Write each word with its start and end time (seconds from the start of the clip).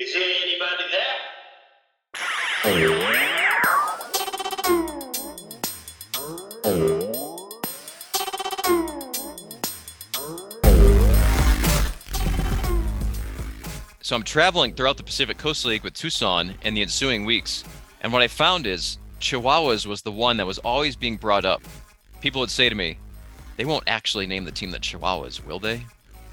Is 0.00 0.12
there 0.12 0.22
anybody 0.42 0.82
there? 0.90 1.02
So 14.02 14.16
I'm 14.16 14.24
traveling 14.24 14.74
throughout 14.74 14.96
the 14.96 15.04
Pacific 15.04 15.38
Coast 15.38 15.64
League 15.64 15.84
with 15.84 15.94
Tucson 15.94 16.56
in 16.62 16.74
the 16.74 16.82
ensuing 16.82 17.24
weeks, 17.24 17.62
and 18.00 18.12
what 18.12 18.20
I 18.20 18.26
found 18.26 18.66
is 18.66 18.98
Chihuahuas 19.20 19.86
was 19.86 20.02
the 20.02 20.10
one 20.10 20.36
that 20.38 20.46
was 20.46 20.58
always 20.58 20.96
being 20.96 21.16
brought 21.16 21.44
up. 21.44 21.62
People 22.20 22.40
would 22.40 22.50
say 22.50 22.68
to 22.68 22.74
me, 22.74 22.98
they 23.56 23.64
won't 23.64 23.84
actually 23.86 24.26
name 24.26 24.44
the 24.44 24.50
team 24.50 24.72
the 24.72 24.80
Chihuahuas, 24.80 25.46
will 25.46 25.60
they? 25.60 25.86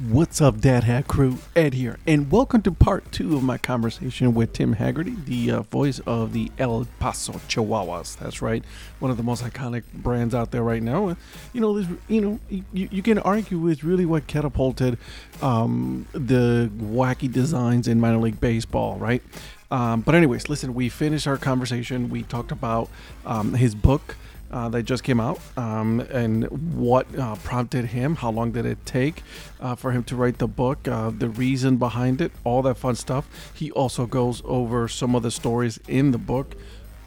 What's 0.09 0.41
up, 0.41 0.59
Dad 0.59 0.85
Hat 0.85 1.07
crew? 1.07 1.37
Ed 1.55 1.75
here, 1.75 1.99
and 2.07 2.31
welcome 2.31 2.63
to 2.63 2.71
part 2.71 3.11
two 3.11 3.35
of 3.35 3.43
my 3.43 3.59
conversation 3.59 4.33
with 4.33 4.51
Tim 4.51 4.77
Hagerty, 4.77 5.23
the 5.25 5.51
uh, 5.51 5.61
voice 5.61 5.99
of 6.07 6.33
the 6.33 6.51
El 6.57 6.87
Paso 6.97 7.33
Chihuahuas. 7.33 8.17
That's 8.17 8.41
right, 8.41 8.63
one 8.97 9.11
of 9.11 9.17
the 9.17 9.23
most 9.23 9.43
iconic 9.43 9.83
brands 9.93 10.33
out 10.33 10.49
there 10.49 10.63
right 10.63 10.81
now. 10.81 11.15
You 11.53 11.61
know, 11.61 11.85
you 12.07 12.21
know, 12.21 12.39
you, 12.49 12.63
you 12.73 13.03
can 13.03 13.19
argue 13.19 13.67
it's 13.67 13.83
really 13.83 14.07
what 14.07 14.25
catapulted 14.25 14.97
um, 15.39 16.07
the 16.13 16.71
wacky 16.77 17.31
designs 17.31 17.87
in 17.87 17.99
minor 17.99 18.17
league 18.17 18.41
baseball, 18.41 18.97
right? 18.97 19.21
Um, 19.69 20.01
but 20.01 20.15
anyways, 20.15 20.49
listen, 20.49 20.73
we 20.73 20.89
finished 20.89 21.27
our 21.27 21.37
conversation. 21.37 22.09
We 22.09 22.23
talked 22.23 22.51
about 22.51 22.89
um, 23.23 23.53
his 23.53 23.75
book 23.75 24.17
uh, 24.51 24.69
that 24.69 24.83
just 24.83 25.03
came 25.03 25.19
out 25.19 25.39
um, 25.57 26.01
and 26.11 26.45
what 26.75 27.07
uh, 27.17 27.35
prompted 27.37 27.85
him, 27.85 28.15
how 28.15 28.29
long 28.29 28.51
did 28.51 28.65
it 28.65 28.85
take 28.85 29.23
uh, 29.59 29.75
for 29.75 29.91
him 29.91 30.03
to 30.03 30.15
write 30.15 30.37
the 30.37 30.47
book, 30.47 30.87
uh, 30.87 31.09
the 31.09 31.29
reason 31.29 31.77
behind 31.77 32.21
it, 32.21 32.31
all 32.43 32.61
that 32.61 32.75
fun 32.75 32.95
stuff. 32.95 33.27
He 33.53 33.71
also 33.71 34.05
goes 34.05 34.41
over 34.45 34.87
some 34.87 35.15
of 35.15 35.23
the 35.23 35.31
stories 35.31 35.79
in 35.87 36.11
the 36.11 36.17
book. 36.17 36.55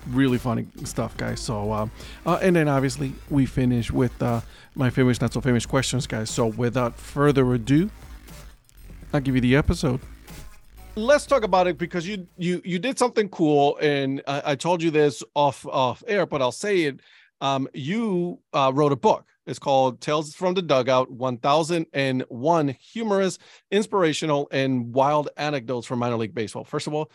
Really 0.09 0.39
funny 0.39 0.67
stuff, 0.85 1.17
guys. 1.17 1.41
So, 1.41 1.73
uh, 1.73 1.89
uh, 2.27 2.39
and 2.43 2.57
then 2.57 2.69
obviously 2.69 3.13
we 3.31 3.47
finish 3.47 3.91
with 3.91 4.13
my 4.75 4.91
famous, 4.91 5.21
not 5.21 5.33
so 5.33 5.41
famous 5.41 5.67
questions, 5.67 6.07
guys. 6.07 6.31
So, 6.31 6.47
without 6.47 6.99
further 6.99 7.55
ado, 7.55 7.91
I'll 9.13 9.21
give 9.21 9.35
you 9.35 9.41
the 9.41 9.57
episode 9.57 10.01
let's 10.97 11.27
talk 11.27 11.43
about 11.43 11.67
it 11.67 11.77
because 11.77 12.07
you 12.07 12.27
you 12.37 12.63
you 12.65 12.79
did 12.79 12.97
something 12.99 13.29
cool 13.29 13.77
and 13.79 14.23
I, 14.29 14.53
I, 14.53 14.55
told 14.55 14.81
you 14.81 14.93
this 14.93 15.25
off 15.35 15.67
off 15.67 16.05
air 16.07 16.25
but 16.25 16.41
i'll 16.41 16.53
say 16.53 16.83
it 16.83 17.01
um, 17.45 17.69
you 17.75 18.41
uh, 18.55 18.73
wrote 18.75 18.93
a 18.93 18.97
book. 18.97 19.27
It's 19.47 19.59
called 19.59 20.01
Tales 20.01 20.35
from 20.35 20.55
the 20.55 20.63
Dugout 20.63 21.11
1001 21.11 22.69
Humorous, 22.69 23.39
Inspirational, 23.71 24.49
and 24.51 24.95
Wild 24.95 25.29
Anecdotes 25.37 25.87
from 25.87 25.99
Minor 25.99 26.17
League 26.17 26.35
Baseball. 26.35 26.65
First 26.65 26.87
of 26.87 26.95
all, 26.95 27.11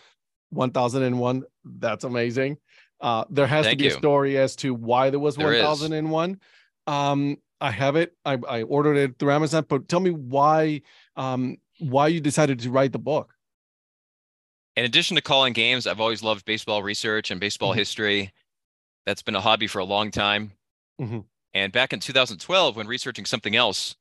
1001, 0.51 1.43
that's 1.65 2.03
amazing. 2.03 2.57
Uh, 3.01 3.25
there 3.31 3.47
has 3.47 3.65
Thank 3.65 3.79
to 3.79 3.83
be 3.83 3.89
you. 3.89 3.95
a 3.95 3.97
story 3.97 4.37
as 4.37 4.55
to 4.57 4.75
why 4.75 5.09
there 5.09 5.19
was 5.19 5.35
there 5.35 5.47
1001. 5.47 6.39
Um, 6.85 7.37
I 7.59 7.71
have 7.71 7.95
it. 7.95 8.13
I, 8.23 8.37
I, 8.47 8.61
ordered 8.61 8.97
it 8.97 9.17
through 9.17 9.31
Amazon, 9.31 9.65
but 9.67 9.87
tell 9.89 9.99
me 9.99 10.11
why 10.11 10.81
um, 11.15 11.57
why 11.79 12.07
you 12.07 12.21
decided 12.21 12.59
to 12.59 12.69
write 12.69 12.91
the 12.91 12.99
book. 12.99 13.33
In 14.75 14.85
addition 14.85 15.15
to 15.15 15.21
calling 15.21 15.53
games, 15.53 15.87
I've 15.87 15.99
always 15.99 16.21
loved 16.21 16.45
baseball 16.45 16.83
research 16.83 17.31
and 17.31 17.39
baseball 17.39 17.71
mm-hmm. 17.71 17.79
history. 17.79 18.33
That's 19.09 19.23
been 19.23 19.35
a 19.35 19.41
hobby 19.41 19.65
for 19.65 19.79
a 19.79 19.85
long 19.85 20.11
time. 20.11 20.51
Mm-hmm. 21.01 21.21
And 21.55 21.73
back 21.73 21.93
in 21.93 21.99
2012, 21.99 22.75
when 22.75 22.85
researching 22.85 23.25
something 23.25 23.55
else, 23.55 23.95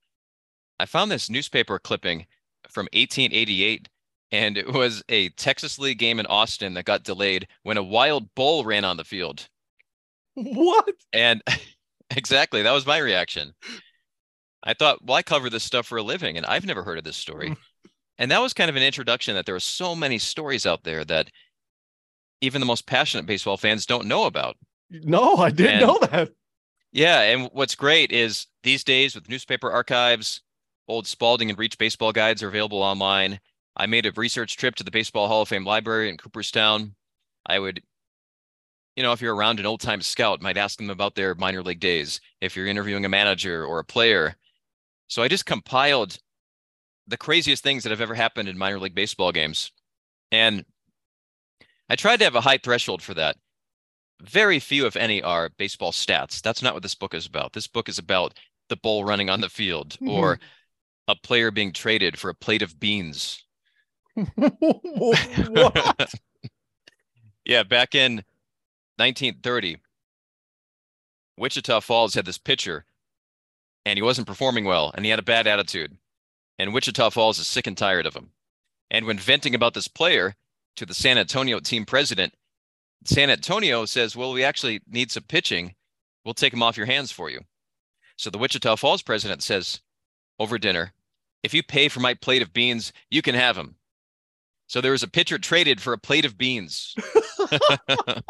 I 0.78 0.84
found 0.84 1.11
this 1.11 1.31
newspaper 1.31 1.78
clipping 1.78 2.27
from 2.69 2.89
1888. 2.92 3.89
And 4.33 4.59
it 4.59 4.70
was 4.70 5.03
a 5.09 5.31
Texas 5.31 5.78
League 5.78 5.98
game 5.98 6.20
in 6.20 6.27
Austin 6.27 6.75
that 6.75 6.84
got 6.84 7.05
delayed 7.05 7.48
when 7.62 7.78
a 7.78 7.83
wild 7.83 8.34
bull 8.34 8.67
ran 8.67 8.84
on 8.84 8.98
the 8.98 9.05
field. 9.05 9.48
What? 10.34 10.95
And 11.15 11.43
exactly, 12.15 12.61
that 12.61 12.72
was 12.72 12.84
my 12.84 12.98
reaction. 12.98 13.55
I 14.62 14.75
thought, 14.75 15.03
well, 15.03 15.16
I 15.16 15.22
cover 15.22 15.49
this 15.49 15.65
stuff 15.65 15.87
for 15.87 15.97
a 15.97 16.03
living, 16.03 16.37
and 16.37 16.44
I've 16.44 16.66
never 16.66 16.82
heard 16.82 16.99
of 16.99 17.05
this 17.05 17.16
story. 17.16 17.56
and 18.19 18.31
that 18.31 18.43
was 18.43 18.53
kind 18.53 18.69
of 18.69 18.77
an 18.77 18.82
introduction 18.82 19.34
that 19.37 19.47
there 19.47 19.56
are 19.56 19.61
so 19.61 19.97
many 19.97 20.19
stories 20.19 20.66
out 20.66 20.84
there 20.84 21.03
that 21.06 21.31
even 22.43 22.61
the 22.61 22.66
most 22.66 22.87
passionate 22.87 23.25
baseball 23.25 23.56
fans 23.56 23.87
don't 23.87 24.05
know 24.05 24.27
about. 24.27 24.59
No, 24.91 25.37
I 25.37 25.50
didn't 25.50 25.72
and, 25.72 25.87
know 25.87 25.99
that. 26.10 26.32
Yeah, 26.93 27.21
and 27.21 27.50
what's 27.53 27.75
great 27.75 28.12
is 28.12 28.47
these 28.62 28.82
days 28.82 29.15
with 29.15 29.28
newspaper 29.28 29.71
archives, 29.71 30.41
old 30.87 31.06
Spalding 31.06 31.50
and 31.50 31.59
Reach 31.59 31.76
baseball 31.78 32.12
guides 32.12 32.43
are 32.43 32.49
available 32.49 32.82
online. 32.82 33.41
I 33.76 33.87
made 33.87 34.06
a 34.06 34.12
research 34.12 34.56
trip 34.56 34.75
to 34.76 34.84
the 34.84 34.91
Baseball 34.91 35.28
Hall 35.28 35.43
of 35.43 35.49
Fame 35.49 35.65
library 35.65 36.09
in 36.09 36.16
Cooperstown. 36.16 36.94
I 37.47 37.59
would, 37.59 37.82
you 38.97 39.03
know, 39.03 39.12
if 39.12 39.21
you're 39.21 39.34
around 39.34 39.60
an 39.60 39.66
old 39.66 39.81
time 39.81 40.00
scout, 40.00 40.43
might 40.43 40.56
ask 40.56 40.78
them 40.78 40.91
about 40.91 41.15
their 41.15 41.34
minor 41.34 41.62
league 41.62 41.81
days. 41.81 42.20
If 42.41 42.56
you're 42.56 42.66
interviewing 42.66 43.05
a 43.05 43.10
manager 43.10 43.65
or 43.65 43.78
a 43.78 43.84
player, 43.84 44.34
so 45.06 45.22
I 45.22 45.28
just 45.28 45.47
compiled 45.47 46.19
the 47.06 47.16
craziest 47.16 47.62
things 47.62 47.82
that 47.82 47.91
have 47.91 48.00
ever 48.00 48.15
happened 48.15 48.49
in 48.49 48.59
minor 48.59 48.78
league 48.78 48.94
baseball 48.94 49.32
games, 49.32 49.70
and 50.32 50.65
I 51.88 51.97
tried 51.97 52.19
to 52.19 52.25
have 52.25 52.34
a 52.34 52.41
high 52.41 52.59
threshold 52.59 53.03
for 53.03 53.15
that 53.15 53.37
very 54.21 54.59
few, 54.59 54.87
if 54.87 54.97
any, 54.97 55.23
are 55.23 55.51
baseball 55.59 55.93
stats. 55.93 56.43
That's 56.43 56.62
not 56.62 56.75
what 56.75 56.83
this 56.83 56.95
book 56.95 57.15
is 57.15 57.27
about. 57.27 57.53
This 57.53 57.67
book 57.67 57.89
is 57.89 57.99
about 57.99 58.34
the 58.69 58.77
bull 58.77 59.05
running 59.05 59.31
on 59.31 59.41
the 59.41 59.49
field 59.49 59.91
mm-hmm. 59.91 60.11
or 60.11 60.39
a 61.09 61.17
player 61.17 61.51
being 61.51 61.73
traded 61.73 62.19
for 62.19 62.31
a 62.31 62.34
plate 62.34 62.62
of 62.62 62.79
beans. 62.79 63.45
what? 64.34 66.15
yeah, 67.45 67.62
back 67.62 67.95
in 67.95 68.17
1930, 68.97 69.79
Wichita 71.37 71.81
Falls 71.81 72.15
had 72.15 72.27
this 72.27 72.39
pitcher 72.39 72.85
and 73.87 73.97
he 73.97 74.03
wasn't 74.03 74.27
performing 74.27 74.65
well 74.65 74.93
and 74.95 75.05
he 75.05 75.11
had 75.11 75.21
a 75.21 75.23
bad 75.23 75.47
attitude. 75.47 75.97
And 76.59 76.75
Wichita 76.75 77.11
Falls 77.11 77.39
is 77.39 77.47
sick 77.47 77.69
and 77.69 77.79
tired 77.79 78.05
of 78.05 78.15
him. 78.15 78.33
And 78.91 79.06
when 79.06 79.19
venting 79.19 79.55
about 79.55 79.75
this 79.75 79.87
player 79.87 80.35
to 80.77 80.85
the 80.85 80.95
San 80.95 81.17
Antonio 81.17 81.61
team 81.61 81.85
president, 81.85 82.35
San 83.04 83.31
Antonio 83.31 83.84
says, 83.84 84.16
well, 84.16 84.32
we 84.32 84.44
actually 84.44 84.81
need 84.88 85.10
some 85.10 85.22
pitching. 85.25 85.75
We'll 86.25 86.34
take 86.34 86.53
him 86.53 86.62
off 86.62 86.76
your 86.76 86.86
hands 86.86 87.10
for 87.10 87.31
you. 87.31 87.41
So 88.16 88.31
the 88.31 88.38
Wichita 88.38 88.76
Falls 88.76 89.03
president 89.03 89.42
says, 89.42 89.81
over 90.38 90.59
dinner, 90.59 90.92
if 91.42 91.54
you 91.54 91.62
pay 91.62 91.88
for 91.88 92.00
my 92.00 92.14
plate 92.14 92.42
of 92.42 92.53
beans, 92.53 92.92
you 93.10 93.22
can 93.22 93.34
have 93.34 93.56
him. 93.56 93.76
So 94.66 94.81
there 94.81 94.92
was 94.92 95.03
a 95.03 95.08
pitcher 95.08 95.38
traded 95.38 95.81
for 95.81 95.92
a 95.92 95.98
plate 95.98 96.25
of 96.25 96.37
beans. 96.37 96.94
that 97.38 98.22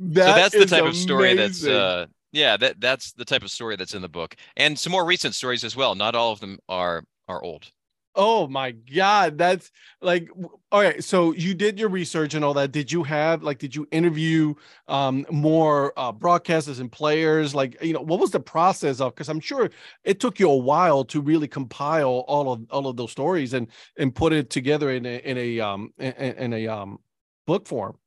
so 0.00 0.34
that's 0.34 0.54
the 0.54 0.66
type 0.66 0.82
amazing. 0.82 0.86
of 0.86 0.96
story 0.96 1.34
that's 1.34 1.64
uh 1.64 2.06
yeah, 2.32 2.56
that 2.56 2.80
that's 2.80 3.12
the 3.12 3.24
type 3.24 3.44
of 3.44 3.50
story 3.50 3.76
that's 3.76 3.94
in 3.94 4.02
the 4.02 4.08
book. 4.08 4.34
And 4.56 4.76
some 4.76 4.90
more 4.90 5.04
recent 5.04 5.36
stories 5.36 5.62
as 5.62 5.76
well. 5.76 5.94
Not 5.94 6.16
all 6.16 6.32
of 6.32 6.40
them 6.40 6.58
are 6.68 7.04
are 7.28 7.42
old. 7.42 7.70
Oh 8.16 8.46
my 8.46 8.70
god, 8.70 9.36
that's 9.36 9.72
like 10.00 10.28
okay. 10.72 11.00
So 11.00 11.32
you 11.32 11.52
did 11.54 11.80
your 11.80 11.88
research 11.88 12.34
and 12.34 12.44
all 12.44 12.54
that. 12.54 12.70
Did 12.70 12.92
you 12.92 13.02
have 13.02 13.42
like 13.42 13.58
did 13.58 13.74
you 13.74 13.88
interview 13.90 14.54
um 14.86 15.26
more 15.30 15.92
uh 15.96 16.12
broadcasters 16.12 16.80
and 16.80 16.90
players? 16.90 17.54
Like 17.54 17.76
you 17.82 17.92
know, 17.92 18.00
what 18.00 18.20
was 18.20 18.30
the 18.30 18.40
process 18.40 19.00
of 19.00 19.14
because 19.14 19.28
I'm 19.28 19.40
sure 19.40 19.68
it 20.04 20.20
took 20.20 20.38
you 20.38 20.48
a 20.48 20.56
while 20.56 21.04
to 21.06 21.20
really 21.20 21.48
compile 21.48 22.24
all 22.28 22.52
of 22.52 22.60
all 22.70 22.86
of 22.86 22.96
those 22.96 23.10
stories 23.10 23.52
and 23.52 23.66
and 23.98 24.14
put 24.14 24.32
it 24.32 24.48
together 24.48 24.90
in 24.90 25.04
a 25.06 25.16
in 25.18 25.36
a 25.36 25.60
um 25.60 25.92
in, 25.98 26.12
in 26.12 26.52
a 26.52 26.68
um 26.68 26.98
book 27.46 27.66
form. 27.66 27.98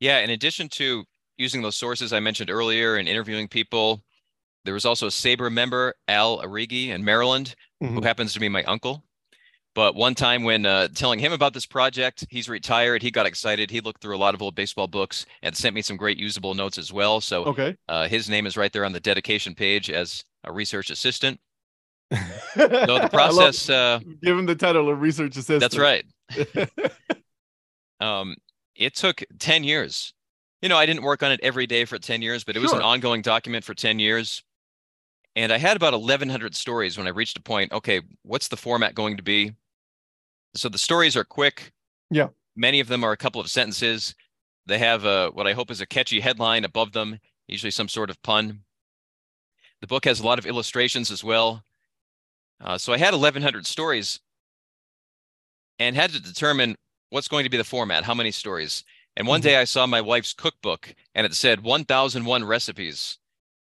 Yeah, 0.00 0.18
in 0.18 0.30
addition 0.30 0.68
to 0.70 1.04
using 1.36 1.62
those 1.62 1.76
sources 1.76 2.12
I 2.12 2.18
mentioned 2.18 2.50
earlier 2.50 2.96
and 2.96 3.08
interviewing 3.08 3.46
people, 3.46 4.02
there 4.64 4.74
was 4.74 4.84
also 4.84 5.06
a 5.06 5.10
SABR 5.10 5.52
member, 5.52 5.94
Al 6.08 6.38
Arigi 6.38 6.88
in 6.88 7.04
Maryland, 7.04 7.54
mm-hmm. 7.82 7.94
who 7.94 8.02
happens 8.02 8.32
to 8.32 8.40
be 8.40 8.48
my 8.48 8.64
uncle. 8.64 9.04
But 9.74 9.94
one 9.94 10.14
time 10.14 10.44
when 10.44 10.66
uh, 10.66 10.88
telling 10.88 11.18
him 11.18 11.32
about 11.32 11.54
this 11.54 11.64
project, 11.64 12.26
he's 12.28 12.48
retired. 12.48 13.02
He 13.02 13.10
got 13.10 13.24
excited. 13.24 13.70
He 13.70 13.80
looked 13.80 14.02
through 14.02 14.14
a 14.14 14.18
lot 14.18 14.34
of 14.34 14.42
old 14.42 14.54
baseball 14.54 14.86
books 14.86 15.24
and 15.42 15.56
sent 15.56 15.74
me 15.74 15.80
some 15.80 15.96
great 15.96 16.18
usable 16.18 16.54
notes 16.54 16.76
as 16.76 16.92
well. 16.92 17.20
So 17.22 17.44
okay. 17.44 17.76
Uh, 17.88 18.06
his 18.06 18.28
name 18.28 18.46
is 18.46 18.56
right 18.56 18.72
there 18.72 18.84
on 18.84 18.92
the 18.92 19.00
dedication 19.00 19.54
page 19.54 19.90
as 19.90 20.24
a 20.44 20.52
research 20.52 20.90
assistant. 20.90 21.40
so 22.10 22.18
the 22.56 23.08
process. 23.10 23.70
uh, 23.70 24.00
give 24.22 24.38
him 24.38 24.44
the 24.44 24.54
title 24.54 24.90
of 24.90 25.00
research 25.00 25.36
assistant. 25.36 25.60
That's 25.60 25.78
right. 25.78 26.04
um, 28.00 28.36
it 28.76 28.94
took 28.94 29.22
10 29.38 29.64
years. 29.64 30.12
You 30.60 30.68
know, 30.68 30.76
I 30.76 30.84
didn't 30.84 31.02
work 31.02 31.22
on 31.22 31.32
it 31.32 31.40
every 31.42 31.66
day 31.66 31.86
for 31.86 31.98
10 31.98 32.20
years, 32.20 32.44
but 32.44 32.56
it 32.56 32.60
was 32.60 32.72
an 32.72 32.82
ongoing 32.82 33.22
document 33.22 33.64
for 33.64 33.74
10 33.74 33.98
years. 33.98 34.42
And 35.34 35.50
I 35.50 35.56
had 35.58 35.76
about 35.76 35.94
1,100 35.94 36.54
stories 36.54 36.98
when 36.98 37.06
I 37.06 37.10
reached 37.10 37.38
a 37.38 37.42
point. 37.42 37.72
Okay, 37.72 38.02
what's 38.22 38.48
the 38.48 38.56
format 38.56 38.94
going 38.94 39.16
to 39.16 39.22
be? 39.22 39.54
So 40.54 40.68
the 40.68 40.78
stories 40.78 41.16
are 41.16 41.24
quick. 41.24 41.72
Yeah. 42.10 42.28
Many 42.56 42.80
of 42.80 42.88
them 42.88 43.04
are 43.04 43.12
a 43.12 43.16
couple 43.16 43.40
of 43.40 43.48
sentences. 43.50 44.14
They 44.66 44.78
have 44.78 45.04
a, 45.04 45.30
what 45.30 45.46
I 45.46 45.52
hope 45.54 45.70
is 45.70 45.80
a 45.80 45.86
catchy 45.86 46.20
headline 46.20 46.64
above 46.64 46.92
them, 46.92 47.18
usually 47.48 47.70
some 47.70 47.88
sort 47.88 48.10
of 48.10 48.22
pun. 48.22 48.60
The 49.80 49.86
book 49.86 50.04
has 50.04 50.20
a 50.20 50.24
lot 50.26 50.38
of 50.38 50.46
illustrations 50.46 51.10
as 51.10 51.24
well. 51.24 51.64
Uh, 52.60 52.78
so 52.78 52.92
I 52.92 52.98
had 52.98 53.12
1,100 53.14 53.66
stories. 53.66 54.20
and 55.78 55.96
had 55.96 56.10
to 56.12 56.20
determine 56.20 56.76
what's 57.10 57.26
going 57.26 57.42
to 57.42 57.50
be 57.50 57.56
the 57.56 57.64
format, 57.64 58.04
how 58.04 58.14
many 58.14 58.30
stories. 58.30 58.84
And 59.16 59.26
one 59.26 59.40
Mhm. 59.40 59.44
day 59.44 59.56
I 59.56 59.64
saw 59.64 59.84
my 59.86 60.00
wife's 60.00 60.32
cookbook 60.32 60.94
and 61.14 61.26
it 61.26 61.34
said 61.34 61.60
1001 61.64 62.44
recipes. 62.44 63.18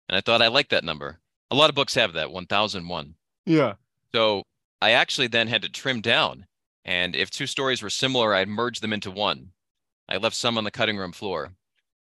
And 0.07 0.15
I 0.17 0.21
thought 0.21 0.41
I 0.41 0.47
like 0.47 0.69
that 0.69 0.83
number. 0.83 1.19
A 1.51 1.55
lot 1.55 1.69
of 1.69 1.75
books 1.75 1.93
have 1.93 2.13
that 2.13 2.31
1001. 2.31 3.15
Yeah. 3.45 3.75
So 4.11 4.43
I 4.81 4.91
actually 4.91 5.27
then 5.27 5.47
had 5.49 5.61
to 5.61 5.69
trim 5.69 6.01
down. 6.01 6.47
And 6.89 7.15
if 7.15 7.29
two 7.31 7.47
stories 7.47 7.81
were 7.81 7.89
similar, 7.89 8.35
I'd 8.35 8.49
merge 8.49 8.81
them 8.81 8.93
into 8.93 9.11
one. 9.11 9.53
I 10.09 10.17
left 10.17 10.35
some 10.35 10.57
on 10.57 10.65
the 10.65 10.71
cutting 10.71 10.97
room 10.97 11.13
floor. 11.13 11.55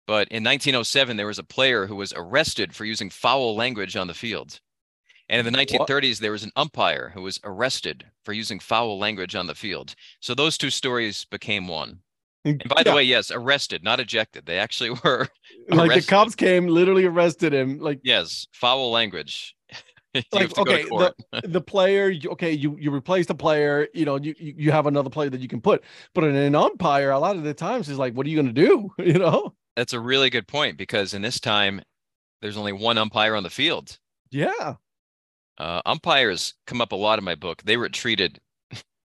But 0.06 0.28
in 0.28 0.44
1907, 0.44 1.17
there 1.17 1.26
was 1.28 1.38
a 1.38 1.44
player 1.44 1.87
who 1.87 1.96
was 1.96 2.12
arrested 2.14 2.75
for 2.75 2.84
using 2.84 3.11
foul 3.11 3.56
language 3.56 3.96
on 3.96 4.08
the 4.08 4.14
field. 4.14 4.61
And 5.28 5.38
in 5.40 5.46
the 5.46 5.56
What? 5.69 5.90
1930s, 5.90 6.20
there 6.20 6.32
was 6.32 6.44
an 6.44 6.52
umpire 6.56 7.11
who 7.11 7.23
was 7.23 7.40
arrested 7.44 8.11
for 8.25 8.32
using 8.32 8.61
foul 8.61 8.99
language 8.99 9.34
on 9.37 9.46
the 9.46 9.55
field. 9.55 9.94
So 10.20 10.34
those 10.34 10.58
two 10.58 10.70
stories 10.70 11.25
became 11.26 11.69
one. 11.69 12.02
And 12.61 12.69
by 12.70 12.84
the 12.84 12.93
Yeah, 12.93 12.94
way, 12.94 13.05
yes, 13.05 13.31
arrested, 13.32 13.84
not 13.84 14.00
ejected. 14.00 14.46
They 14.46 14.58
actually 14.58 14.90
were, 15.05 15.28
like 15.69 15.93
the 15.93 16.02
cops 16.02 16.34
came, 16.34 16.67
literally 16.69 17.05
arrested 17.05 17.52
him. 17.52 17.78
Like 17.78 18.00
yes, 18.02 18.46
foul 18.52 18.90
language. 18.90 19.55
Like, 20.32 20.58
okay, 20.58 20.82
to 20.82 20.88
court. 20.88 21.14
the 21.44 21.60
player, 21.60 22.12
okay, 22.32 22.52
you 22.52 22.76
you 22.78 22.94
replace 22.94 23.26
the 23.26 23.34
player, 23.34 23.88
you 23.94 24.04
know, 24.04 24.16
you 24.16 24.34
you 24.38 24.70
have 24.72 24.86
another 24.86 25.10
player 25.10 25.30
that 25.30 25.40
you 25.40 25.48
can 25.48 25.60
put, 25.60 25.82
but 26.14 26.24
in 26.24 26.34
an 26.34 26.54
umpire, 26.54 27.10
a 27.10 27.18
lot 27.18 27.36
of 27.36 27.42
the 27.42 27.54
times 27.54 27.88
is 27.88 27.98
like, 27.98 28.14
what 28.14 28.26
are 28.26 28.30
you 28.30 28.36
gonna 28.36 28.52
do? 28.52 28.90
You 29.06 29.18
know? 29.20 29.54
That's 29.76 29.92
a 29.92 30.00
really 30.00 30.30
good 30.30 30.48
point 30.48 30.76
because 30.76 31.14
in 31.14 31.22
this 31.22 31.38
time, 31.38 31.80
there's 32.42 32.56
only 32.56 32.72
one 32.72 32.98
umpire 32.98 33.36
on 33.36 33.44
the 33.44 33.50
field. 33.50 33.98
Yeah. 34.30 34.74
Uh, 35.58 35.80
umpires 35.86 36.54
come 36.66 36.80
up 36.80 36.92
a 36.92 36.96
lot 36.96 37.18
in 37.18 37.24
my 37.24 37.34
book. 37.34 37.62
They 37.62 37.76
were 37.76 37.88
treated 37.88 38.40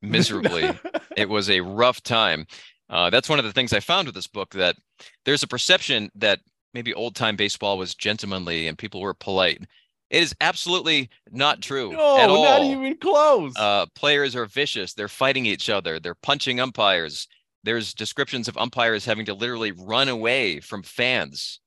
miserably. 0.02 0.70
it 1.16 1.28
was 1.28 1.48
a 1.48 1.60
rough 1.60 2.02
time. 2.02 2.46
Uh, 2.88 3.10
that's 3.10 3.28
one 3.28 3.38
of 3.38 3.44
the 3.44 3.52
things 3.52 3.72
I 3.72 3.80
found 3.80 4.06
with 4.06 4.14
this 4.14 4.26
book 4.26 4.50
that 4.50 4.76
there's 5.24 5.42
a 5.42 5.48
perception 5.48 6.10
that 6.14 6.40
maybe 6.72 6.94
old 6.94 7.14
time 7.14 7.36
baseball 7.36 7.78
was 7.78 7.94
gentlemanly 7.94 8.68
and 8.68 8.78
people 8.78 9.00
were 9.00 9.14
polite. 9.14 9.62
It 10.10 10.22
is 10.22 10.34
absolutely 10.40 11.10
not 11.32 11.60
true 11.60 11.92
no, 11.92 12.18
at 12.18 12.30
all. 12.30 12.44
not 12.44 12.62
even 12.62 12.96
close. 12.98 13.52
Uh, 13.56 13.86
players 13.94 14.36
are 14.36 14.46
vicious. 14.46 14.94
They're 14.94 15.08
fighting 15.08 15.46
each 15.46 15.68
other. 15.68 15.98
They're 15.98 16.14
punching 16.14 16.60
umpires. 16.60 17.26
There's 17.64 17.92
descriptions 17.92 18.46
of 18.46 18.56
umpires 18.56 19.04
having 19.04 19.26
to 19.26 19.34
literally 19.34 19.72
run 19.72 20.08
away 20.08 20.60
from 20.60 20.84
fans. 20.84 21.60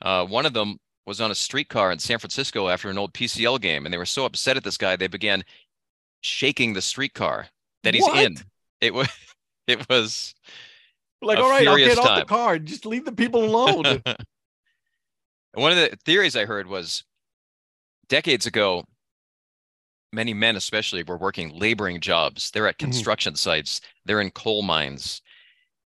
Uh, 0.00 0.24
one 0.26 0.46
of 0.46 0.52
them 0.52 0.78
was 1.06 1.20
on 1.20 1.32
a 1.32 1.34
streetcar 1.34 1.90
in 1.90 1.98
San 1.98 2.18
Francisco 2.20 2.68
after 2.68 2.88
an 2.88 2.98
old 2.98 3.12
PCL 3.12 3.60
game, 3.60 3.84
and 3.84 3.92
they 3.92 3.98
were 3.98 4.06
so 4.06 4.24
upset 4.24 4.56
at 4.56 4.62
this 4.62 4.76
guy 4.76 4.94
they 4.94 5.08
began 5.08 5.42
shaking 6.20 6.72
the 6.72 6.82
streetcar 6.82 7.48
that 7.82 7.94
he's 7.94 8.06
in. 8.08 8.36
It 8.80 8.94
was, 8.94 9.08
it 9.66 9.88
was. 9.88 10.34
like, 11.20 11.38
all 11.38 11.50
right, 11.50 11.66
I'll 11.66 11.76
get 11.76 11.98
off 11.98 12.20
the 12.20 12.24
car. 12.24 12.60
Just 12.60 12.86
leave 12.86 13.04
the 13.04 13.12
people 13.12 13.44
alone. 13.44 13.84
One 15.54 15.72
of 15.72 15.76
the 15.76 15.96
theories 16.04 16.36
I 16.36 16.44
heard 16.44 16.66
was 16.68 17.04
decades 18.12 18.44
ago, 18.44 18.84
many 20.12 20.34
men, 20.34 20.54
especially, 20.54 21.02
were 21.02 21.16
working 21.16 21.58
laboring 21.58 21.98
jobs. 21.98 22.50
They're 22.50 22.68
at 22.68 22.76
Mhm. 22.76 22.80
construction 22.92 23.36
sites, 23.36 23.80
they're 24.04 24.20
in 24.20 24.30
coal 24.32 24.60
mines, 24.60 25.22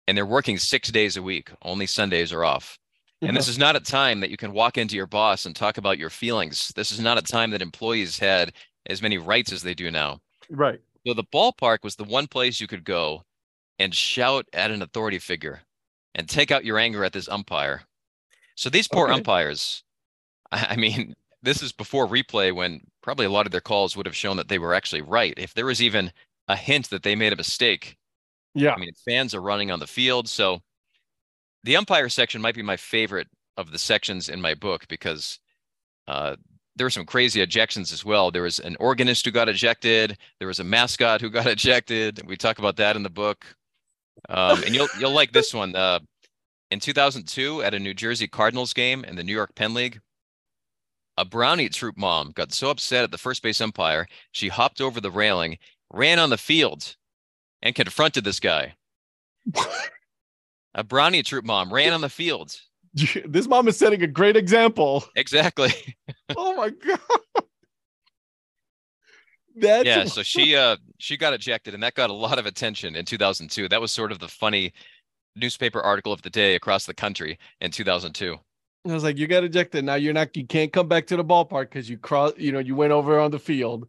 and 0.07 0.19
they're 0.19 0.27
working 0.27 0.59
six 0.59 0.91
days 0.91 1.17
a 1.17 1.23
week. 1.23 1.51
Only 1.63 1.87
Sundays 1.87 2.31
are 2.31 2.45
off. 2.45 2.79
And 3.23 3.35
this 3.35 3.49
is 3.49 3.57
not 3.57 3.75
a 3.75 3.81
time 3.81 4.21
that 4.21 4.31
you 4.31 4.37
can 4.37 4.53
walk 4.53 4.77
into 4.77 4.97
your 4.97 5.07
boss 5.07 5.47
and 5.47 5.57
talk 5.57 5.79
about 5.79 5.97
your 5.99 6.11
feelings. 6.11 6.69
This 6.77 6.93
is 6.93 7.01
not 7.01 7.17
a 7.17 7.23
time 7.23 7.51
that 7.53 7.63
employees 7.63 8.19
had 8.19 8.53
as 8.87 9.01
many 9.01 9.17
rights 9.17 9.51
as 9.51 9.63
they 9.63 9.75
do 9.75 9.91
now. 9.91 10.21
right. 10.51 10.81
So 11.07 11.15
the 11.15 11.25
ballpark 11.25 11.79
was 11.83 11.97
the 11.97 12.05
one 12.05 12.27
place 12.27 12.61
you 12.61 12.67
could 12.67 12.85
go 12.85 13.25
and 13.79 13.95
shout 13.95 14.47
at 14.53 14.71
an 14.71 14.83
authority 14.83 15.19
figure 15.19 15.63
and 16.15 16.29
take 16.29 16.51
out 16.51 16.67
your 16.67 16.79
anger 16.79 17.03
at 17.03 17.15
this 17.15 17.29
umpire. 17.31 17.87
So 18.57 18.69
these 18.69 18.89
poor 18.89 19.09
Okay. 19.09 19.15
umpires, 19.15 19.85
I 20.53 20.77
mean, 20.77 21.15
this 21.43 21.63
is 21.63 21.73
before 21.73 22.07
replay 22.07 22.55
when 22.55 22.81
probably 23.03 23.27
a 23.27 23.31
lot 23.31 23.47
of 23.47 23.53
their 23.53 23.61
calls 23.61 23.97
would 23.97 24.07
have 24.07 24.17
shown 24.17 24.37
that 24.37 24.49
they 24.49 24.59
were 24.59 24.75
actually 24.75 25.03
right. 25.03 25.35
If 25.37 25.55
there 25.55 25.67
was 25.67 25.81
even 25.83 26.13
a 26.49 26.57
hint 26.57 26.91
that 26.91 27.03
they 27.03 27.15
made 27.15 27.33
a 27.33 27.37
mistake, 27.37 27.97
Yeah. 28.55 28.73
I 28.75 28.79
mean, 28.79 28.93
fans 29.05 29.35
are 29.35 29.41
running 29.43 29.71
on 29.71 29.79
the 29.81 29.87
field. 29.87 30.29
So 30.29 30.61
the 31.65 31.77
umpire 31.77 32.09
section 32.09 32.41
might 32.41 32.55
be 32.55 32.63
my 32.63 32.77
favorite 32.77 33.29
of 33.57 33.73
the 33.73 33.79
sections 33.79 34.29
in 34.29 34.41
my 34.41 34.55
book 34.55 34.87
because 34.89 35.39
uh, 36.09 36.37
there 36.77 36.87
were 36.87 36.91
some 36.91 37.07
crazy 37.07 37.45
ejections 37.45 37.93
as 37.93 38.05
well. 38.05 38.31
There 38.31 38.43
was 38.43 38.59
an 38.59 38.77
organist 38.81 39.25
who 39.25 39.31
got 39.31 39.49
ejected. 39.49 40.17
There 40.39 40.49
was 40.49 40.61
a 40.61 40.65
mascot 40.65 41.21
who 41.21 41.31
got 41.31 41.47
ejected. 41.57 42.23
We 42.27 42.37
talk 42.37 42.59
about 42.59 42.77
that 42.77 42.97
in 42.97 43.03
the 43.03 43.11
book. 43.11 43.45
Um, 44.29 44.63
and 44.65 44.75
you'll 44.75 44.89
you'll 44.99 45.13
like 45.13 45.33
this 45.33 45.55
one. 45.55 45.75
Uh, 45.75 46.01
in 46.71 46.81
2002, 46.81 47.63
at 47.63 47.75
a 47.75 47.79
New 47.79 47.95
Jersey 47.95 48.29
Cardinals 48.29 48.73
game 48.73 49.05
in 49.05 49.17
the 49.17 49.25
New 49.25 49.33
York 49.35 49.55
Penn 49.55 49.75
League, 49.75 50.01
a 51.21 51.25
Brownie 51.25 51.69
troop 51.69 51.99
mom 51.99 52.33
got 52.33 52.51
so 52.51 52.71
upset 52.71 53.05
at 53.05 53.11
the 53.11 53.19
first 53.19 53.43
base 53.43 53.61
umpire, 53.61 54.07
she 54.33 54.49
hopped 54.49 54.81
over 54.81 55.03
the 55.03 55.11
railing, 55.11 55.59
ran 55.93 56.19
on 56.19 56.31
the 56.31 56.39
field, 56.39 56.97
and 57.61 57.75
confronted 57.75 58.25
this 58.25 58.41
guy. 58.41 58.75
A 60.75 60.85
Brownie 60.85 61.23
troop 61.23 61.45
mom 61.45 61.73
ran 61.73 61.93
on 61.93 62.01
the 62.01 62.09
field. 62.09 62.57
this 62.95 63.49
mom 63.49 63.69
is 63.69 63.77
setting 63.77 64.03
a 64.03 64.07
great 64.07 64.37
example. 64.37 65.05
Exactly. 65.17 65.73
Oh 66.37 66.55
my 66.55 66.71
god. 66.71 67.01
That's 69.57 69.85
yeah. 69.85 70.05
So 70.05 70.23
she 70.23 70.55
uh 70.55 70.77
she 70.99 71.17
got 71.17 71.35
ejected, 71.35 71.75
and 71.75 71.83
that 71.83 71.95
got 71.95 72.09
a 72.09 72.13
lot 72.13 72.39
of 72.39 72.47
attention 72.47 72.95
in 72.95 73.05
2002. 73.05 73.69
That 73.69 73.81
was 73.81 73.91
sort 73.91 74.13
of 74.13 74.21
the 74.21 74.29
funny 74.29 74.73
newspaper 75.35 75.81
article 75.81 76.13
of 76.13 76.23
the 76.23 76.31
day 76.31 76.55
across 76.55 76.87
the 76.87 76.95
country 76.95 77.37
in 77.61 77.73
2002. 77.73 78.39
I 78.89 78.93
was 78.93 79.05
like, 79.05 79.19
you 79.19 79.27
got 79.27 79.45
ejected. 79.45 79.85
Now 79.85 79.97
you're 79.97 80.15
not. 80.15 80.35
You 80.37 80.47
can't 80.47 80.73
come 80.73 80.89
back 80.89 81.07
to 81.09 81.17
the 81.17 81.25
ballpark 81.25 81.65
because 81.69 81.91
you 81.91 81.99
cross. 81.99 82.33
You 82.39 82.53
know, 82.53 82.59
you 82.59 82.75
went 82.75 82.93
over 82.93 83.19
on 83.19 83.31
the 83.31 83.39
field. 83.39 83.87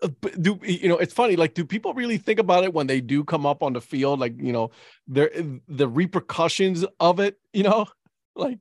Uh, 0.00 0.08
but 0.20 0.40
Do 0.40 0.58
you 0.62 0.88
know? 0.88 0.98
It's 0.98 1.12
funny. 1.12 1.34
Like, 1.34 1.54
do 1.54 1.64
people 1.64 1.92
really 1.94 2.16
think 2.18 2.38
about 2.38 2.62
it 2.62 2.72
when 2.72 2.86
they 2.86 3.00
do 3.00 3.24
come 3.24 3.44
up 3.44 3.62
on 3.62 3.72
the 3.72 3.80
field? 3.80 4.20
Like, 4.20 4.34
you 4.36 4.52
know, 4.52 4.70
there 5.08 5.30
the 5.66 5.88
repercussions 5.88 6.84
of 7.00 7.18
it. 7.18 7.38
You 7.52 7.64
know, 7.64 7.86
like. 8.36 8.58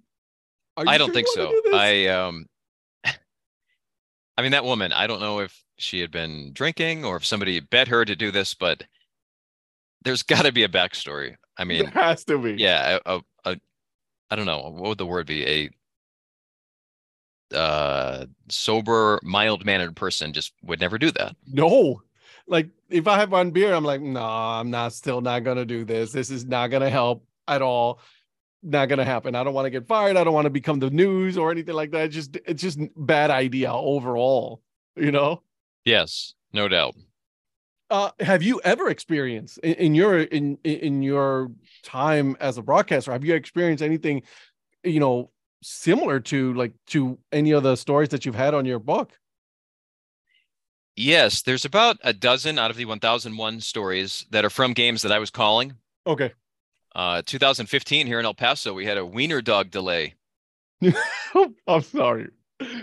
are 0.75 0.85
you 0.85 0.89
I 0.91 0.97
don't 0.97 1.07
sure 1.09 1.13
think 1.13 1.27
so. 1.27 1.51
do? 1.65 1.71
I 1.73 2.07
um 2.07 2.47
I 3.05 4.41
mean 4.41 4.51
that 4.51 4.65
woman, 4.65 4.91
I 4.91 5.05
don't 5.05 5.19
know 5.19 5.39
if 5.39 5.63
she 5.77 5.99
had 5.99 6.09
been 6.09 6.51
drinking 6.53 7.05
or 7.05 7.17
if 7.17 7.25
somebody 7.25 7.59
bet 7.59 7.87
her 7.89 8.03
to 8.05 8.15
do 8.15 8.31
this, 8.31 8.55
but 8.55 8.83
there's 10.03 10.23
got 10.23 10.45
to 10.45 10.51
be 10.51 10.63
a 10.63 10.69
backstory. 10.69 11.35
I 11.57 11.63
mean, 11.63 11.83
there 11.83 12.03
has 12.03 12.23
to 12.25 12.37
be. 12.37 12.55
yeah, 12.57 12.97
a, 13.05 13.17
a 13.17 13.21
I 14.29 14.35
don't 14.35 14.45
know, 14.45 14.59
what 14.59 14.89
would 14.89 14.97
the 14.97 15.05
word 15.05 15.27
be? 15.27 15.45
A 15.45 15.69
uh 17.55 18.25
sober, 18.49 19.19
mild-mannered 19.23 19.95
person 19.95 20.33
just 20.33 20.53
would 20.63 20.81
never 20.81 20.97
do 20.97 21.11
that. 21.11 21.35
No. 21.47 22.01
Like 22.45 22.69
if 22.89 23.07
I 23.07 23.17
have 23.19 23.31
one 23.31 23.51
beer, 23.51 23.73
I'm 23.73 23.83
like, 23.85 24.01
no, 24.01 24.21
I'm 24.21 24.69
not 24.69 24.93
still 24.93 25.21
not 25.21 25.43
gonna 25.43 25.65
do 25.65 25.85
this. 25.85 26.11
This 26.11 26.29
is 26.29 26.45
not 26.45 26.67
gonna 26.67 26.89
help 26.89 27.25
at 27.47 27.61
all. 27.61 27.99
Not 28.63 28.89
gonna 28.89 29.05
happen. 29.05 29.35
I 29.35 29.43
don't 29.43 29.53
want 29.53 29.65
to 29.65 29.69
get 29.69 29.87
fired. 29.87 30.17
I 30.17 30.23
don't 30.23 30.33
want 30.33 30.45
to 30.45 30.49
become 30.49 30.79
the 30.79 30.89
news 30.89 31.37
or 31.37 31.51
anything 31.51 31.75
like 31.75 31.91
that. 31.91 32.05
It's 32.05 32.15
just 32.15 32.37
it's 32.45 32.61
just 32.61 32.79
bad 32.97 33.29
idea 33.31 33.71
overall, 33.71 34.61
you 34.95 35.11
know? 35.11 35.41
Yes, 35.85 36.33
no 36.51 36.67
doubt. 36.67 36.95
Uh 37.89 38.11
have 38.19 38.43
you 38.43 38.59
ever 38.63 38.89
experienced 38.89 39.59
in, 39.59 39.73
in 39.73 39.95
your 39.95 40.19
in 40.19 40.57
in 40.63 41.01
your 41.01 41.51
time 41.83 42.35
as 42.39 42.57
a 42.57 42.61
broadcaster, 42.61 43.11
have 43.11 43.23
you 43.23 43.33
experienced 43.33 43.81
anything, 43.83 44.23
you 44.83 44.99
know, 44.99 45.31
similar 45.63 46.19
to 46.19 46.53
like 46.53 46.73
to 46.87 47.17
any 47.31 47.51
of 47.51 47.63
the 47.63 47.75
stories 47.75 48.09
that 48.09 48.25
you've 48.25 48.35
had 48.35 48.53
on 48.53 48.65
your 48.65 48.79
book? 48.79 49.11
Yes, 50.95 51.43
there's 51.43 51.63
about 51.65 51.97
a 52.03 52.11
dozen 52.11 52.57
out 52.57 52.71
of 52.71 52.77
the 52.77 52.85
1001 52.85 53.61
stories 53.61 54.25
that 54.31 54.43
are 54.43 54.49
from 54.49 54.73
games 54.73 55.03
that 55.03 55.11
I 55.11 55.19
was 55.19 55.29
calling. 55.29 55.75
Okay. 56.05 56.33
Uh 56.95 57.21
2015 57.25 58.07
here 58.07 58.19
in 58.19 58.25
El 58.25 58.33
Paso, 58.33 58.73
we 58.73 58.85
had 58.85 58.97
a 58.97 59.05
wiener 59.05 59.41
dog 59.41 59.71
delay. 59.71 60.15
I'm 61.67 61.81
sorry. 61.81 62.29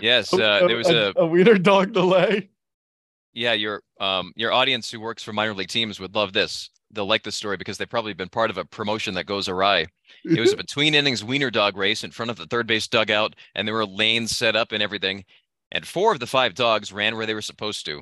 Yes, 0.01 0.33
uh, 0.33 0.63
there 0.67 0.77
was 0.77 0.89
a 0.89 1.13
a 1.15 1.25
wiener 1.25 1.57
dog 1.57 1.93
delay. 1.93 2.49
Yeah, 3.35 3.53
your 3.53 3.83
um 3.99 4.33
your 4.35 4.51
audience 4.51 4.89
who 4.89 4.99
works 4.99 5.21
for 5.21 5.33
minor 5.33 5.53
league 5.53 5.67
teams 5.67 5.99
would 5.99 6.15
love 6.15 6.33
this. 6.33 6.71
They'll 6.91 7.05
like 7.05 7.23
this 7.23 7.35
story 7.35 7.57
because 7.57 7.77
they've 7.77 7.89
probably 7.89 8.13
been 8.13 8.29
part 8.29 8.49
of 8.49 8.57
a 8.57 8.65
promotion 8.65 9.13
that 9.15 9.25
goes 9.25 9.49
awry. 9.49 9.87
It 10.23 10.39
was 10.39 10.53
a 10.53 10.57
between 10.65 10.95
innings 10.95 11.23
wiener 11.23 11.51
dog 11.51 11.77
race 11.77 12.03
in 12.03 12.11
front 12.11 12.31
of 12.31 12.37
the 12.37 12.45
third 12.45 12.65
base 12.65 12.87
dugout, 12.87 13.35
and 13.53 13.67
there 13.67 13.75
were 13.75 13.85
lanes 13.85 14.35
set 14.35 14.55
up 14.55 14.71
and 14.71 14.81
everything. 14.81 15.25
And 15.71 15.85
four 15.85 16.13
of 16.13 16.19
the 16.19 16.27
five 16.27 16.55
dogs 16.55 16.93
ran 16.93 17.17
where 17.17 17.25
they 17.25 17.33
were 17.33 17.41
supposed 17.41 17.85
to, 17.87 18.01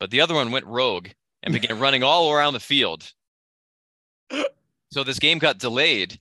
but 0.00 0.10
the 0.10 0.20
other 0.20 0.34
one 0.34 0.50
went 0.50 0.66
rogue 0.66 1.08
and 1.42 1.52
began 1.52 1.78
running 1.80 2.02
all 2.02 2.32
around 2.32 2.54
the 2.54 2.60
field. 2.60 3.12
So 4.90 5.04
this 5.04 5.18
game 5.18 5.38
got 5.38 5.58
delayed 5.58 6.18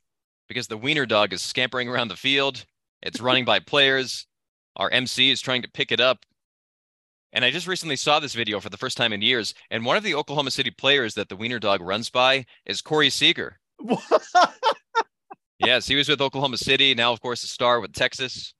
because 0.49 0.67
the 0.67 0.77
wiener 0.77 1.05
dog 1.05 1.31
is 1.31 1.41
scampering 1.41 1.87
around 1.87 2.09
the 2.09 2.15
field. 2.17 2.65
It's 3.01 3.21
running 3.21 3.45
by 3.45 3.59
players. 3.59 4.27
Our 4.75 4.89
MC 4.89 5.31
is 5.31 5.39
trying 5.39 5.61
to 5.61 5.69
pick 5.71 5.91
it 5.91 6.01
up. 6.01 6.25
And 7.35 7.43
I 7.43 7.51
just 7.51 7.67
recently 7.67 7.97
saw 7.97 8.21
this 8.21 8.33
video 8.33 8.61
for 8.61 8.69
the 8.69 8.77
first 8.77 8.95
time 8.95 9.11
in 9.11 9.21
years. 9.21 9.53
And 9.69 9.83
one 9.85 9.97
of 9.97 10.03
the 10.03 10.15
Oklahoma 10.15 10.51
City 10.51 10.71
players 10.71 11.15
that 11.15 11.27
the 11.27 11.35
Wiener 11.35 11.59
Dog 11.59 11.81
runs 11.81 12.09
by 12.09 12.45
is 12.65 12.81
Corey 12.81 13.09
Seager. 13.09 13.59
yes, 15.59 15.85
he 15.85 15.95
was 15.95 16.07
with 16.07 16.21
Oklahoma 16.21 16.57
City. 16.57 16.95
Now, 16.95 17.11
of 17.11 17.19
course, 17.19 17.43
a 17.43 17.47
star 17.47 17.81
with 17.81 17.91
Texas. 17.91 18.53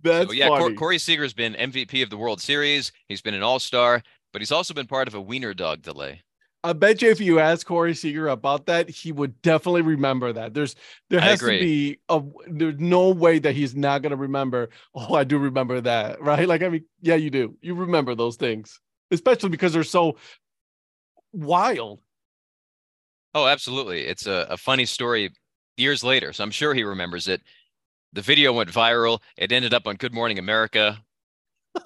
That's 0.00 0.28
So, 0.28 0.32
yeah, 0.32 0.46
funny. 0.48 0.60
Cor- 0.60 0.74
Corey 0.74 0.98
Seager's 0.98 1.34
been 1.34 1.54
MVP 1.54 2.04
of 2.04 2.10
the 2.10 2.16
World 2.16 2.40
Series. 2.40 2.92
He's 3.08 3.20
been 3.20 3.34
an 3.34 3.42
All 3.42 3.58
Star, 3.58 4.00
but 4.32 4.40
he's 4.40 4.52
also 4.52 4.74
been 4.74 4.86
part 4.86 5.08
of 5.08 5.14
a 5.14 5.20
Wiener 5.20 5.52
Dog 5.52 5.82
delay. 5.82 6.22
I 6.64 6.72
bet 6.74 7.02
you 7.02 7.10
if 7.10 7.20
you 7.20 7.40
ask 7.40 7.66
Corey 7.66 7.94
Seager 7.94 8.28
about 8.28 8.66
that, 8.66 8.88
he 8.88 9.10
would 9.10 9.42
definitely 9.42 9.82
remember 9.82 10.32
that. 10.32 10.54
There's 10.54 10.76
there 11.10 11.20
has 11.20 11.40
to 11.40 11.46
be 11.46 11.98
a 12.08 12.22
there's 12.46 12.78
no 12.78 13.10
way 13.10 13.40
that 13.40 13.56
he's 13.56 13.74
not 13.74 14.02
gonna 14.02 14.16
remember. 14.16 14.68
Oh, 14.94 15.14
I 15.14 15.24
do 15.24 15.38
remember 15.38 15.80
that, 15.80 16.20
right? 16.22 16.46
Like 16.46 16.62
I 16.62 16.68
mean, 16.68 16.84
yeah, 17.00 17.16
you 17.16 17.30
do. 17.30 17.56
You 17.62 17.74
remember 17.74 18.14
those 18.14 18.36
things, 18.36 18.80
especially 19.10 19.48
because 19.48 19.72
they're 19.72 19.82
so 19.82 20.16
wild. 21.32 22.00
Oh, 23.34 23.46
absolutely. 23.46 24.02
It's 24.02 24.26
a, 24.26 24.46
a 24.50 24.56
funny 24.56 24.84
story 24.84 25.30
years 25.76 26.04
later. 26.04 26.32
So 26.32 26.44
I'm 26.44 26.50
sure 26.50 26.74
he 26.74 26.84
remembers 26.84 27.28
it. 27.28 27.42
The 28.12 28.20
video 28.20 28.52
went 28.52 28.70
viral. 28.70 29.20
It 29.38 29.52
ended 29.52 29.72
up 29.72 29.86
on 29.86 29.96
Good 29.96 30.12
Morning 30.12 30.38
America. 30.38 31.02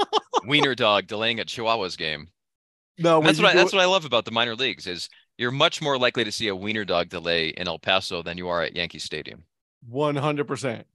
Wiener 0.47 0.75
Dog 0.75 1.07
delaying 1.07 1.39
a 1.39 1.45
Chihuahuas 1.45 1.97
game. 1.97 2.29
No, 2.99 3.21
that's 3.21 3.39
what 3.39 3.51
I, 3.51 3.55
that's 3.55 3.73
what 3.73 3.83
I 3.83 3.87
love 3.87 4.05
about 4.05 4.25
the 4.25 4.31
minor 4.31 4.55
leagues 4.55 4.87
is 4.87 5.09
you're 5.37 5.51
much 5.51 5.83
more 5.83 5.99
likely 5.99 6.25
to 6.25 6.33
see 6.33 6.49
a 6.49 6.57
Wiener 6.57 6.85
Dog 6.85 7.09
delay 7.09 7.49
in 7.49 7.69
El 7.69 7.79
Paso 7.79 8.23
than 8.23 8.39
you 8.39 8.49
are 8.49 8.63
at 8.63 8.75
Yankee 8.75 8.99
Stadium. 8.99 9.45
One 9.89 10.17
hundred 10.17 10.47
percent. 10.47 10.87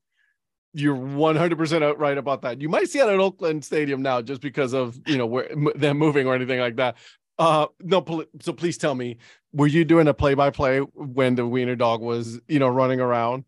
You're 0.74 0.96
one 0.96 1.36
hundred 1.36 1.58
percent 1.58 1.84
right 1.98 2.18
about 2.18 2.42
that. 2.42 2.62
You 2.62 2.70
might 2.70 2.90
see 2.90 3.00
it 3.00 3.08
at 3.08 3.20
Oakland 3.20 3.64
Stadium 3.64 4.02
now, 4.02 4.22
just 4.22 4.42
because 4.42 4.74
of 4.74 5.00
you 5.06 5.18
know 5.18 5.26
where 5.26 5.52
m- 5.52 5.72
them 5.76 5.98
moving 5.98 6.28
or 6.28 6.34
anything 6.34 6.60
like 6.60 6.78
that. 6.78 6.96
Uh, 7.38 7.68
no. 7.82 8.02
pl- 8.02 8.26
So 8.42 8.54
please 8.54 8.78
tell 8.78 8.96
me, 8.96 9.18
were 9.54 9.68
you 9.68 9.86
doing 9.86 10.08
a 10.08 10.14
play-by-play 10.14 10.80
when 10.80 11.36
the 11.36 11.46
Wiener 11.46 11.76
Dog 11.76 12.02
was 12.02 12.40
you 12.48 12.60
know 12.60 12.68
running 12.68 13.00
around? 13.00 13.46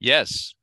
Yes. 0.00 0.54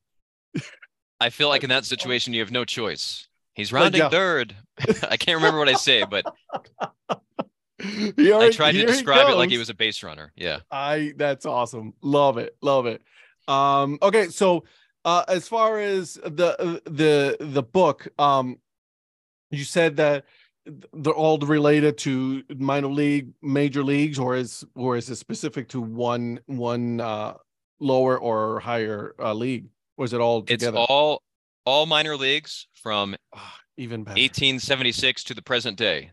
I 1.20 1.30
feel 1.30 1.50
like 1.50 1.64
in 1.64 1.70
that 1.70 1.86
situation 1.86 2.34
you 2.34 2.42
have 2.42 2.52
no 2.52 2.66
choice. 2.66 3.28
He's 3.56 3.72
rounding 3.74 4.02
yeah. 4.02 4.10
third. 4.10 4.56
I 5.10 5.18
can't 5.18 5.38
remember 5.38 5.58
what 5.58 5.70
I 5.70 5.74
say, 5.74 6.06
but 6.06 6.26
Here 8.18 8.36
I 8.36 8.52
tried 8.52 8.74
to 8.74 8.86
describe 8.86 9.30
it 9.30 9.36
like 9.36 9.50
he 9.50 9.58
was 9.58 9.70
a 9.70 9.74
base 9.74 10.04
runner. 10.04 10.32
Yeah. 10.36 10.60
I 10.72 11.14
that's 11.18 11.46
awesome. 11.46 11.94
Love 12.02 12.38
it. 12.38 12.56
Love 12.62 12.86
it. 12.86 13.02
Um 13.48 13.98
okay, 14.02 14.28
so 14.28 14.66
uh 15.04 15.24
as 15.28 15.48
far 15.48 15.80
as 15.80 16.16
the 16.16 16.82
the 16.86 17.38
the 17.40 17.64
book 17.64 18.08
um 18.20 18.60
you 19.52 19.64
said 19.64 19.98
that 19.98 20.26
they're 20.94 21.14
all 21.14 21.38
related 21.38 21.98
to 22.00 22.44
minor 22.58 22.88
league 22.88 23.34
major 23.42 23.84
leagues 23.84 24.20
or 24.20 24.36
is 24.36 24.66
or 24.76 24.98
is 24.98 25.10
it 25.10 25.16
specific 25.16 25.70
to 25.70 25.82
one 25.82 26.40
one 26.48 27.00
uh 27.00 27.34
lower 27.80 28.18
or 28.18 28.60
higher 28.60 29.16
uh 29.20 29.34
league 29.34 29.68
or 29.98 30.06
is 30.06 30.14
it 30.14 30.22
all 30.22 30.42
together? 30.42 30.78
It's 30.78 30.88
all 30.90 31.22
all 31.66 31.86
minor 31.86 32.16
leagues 32.16 32.68
from 32.74 33.16
even 33.78 34.04
better 34.04 34.20
1876 34.20 35.24
to 35.26 35.34
the 35.34 35.42
present 35.42 35.78
day. 35.78 36.12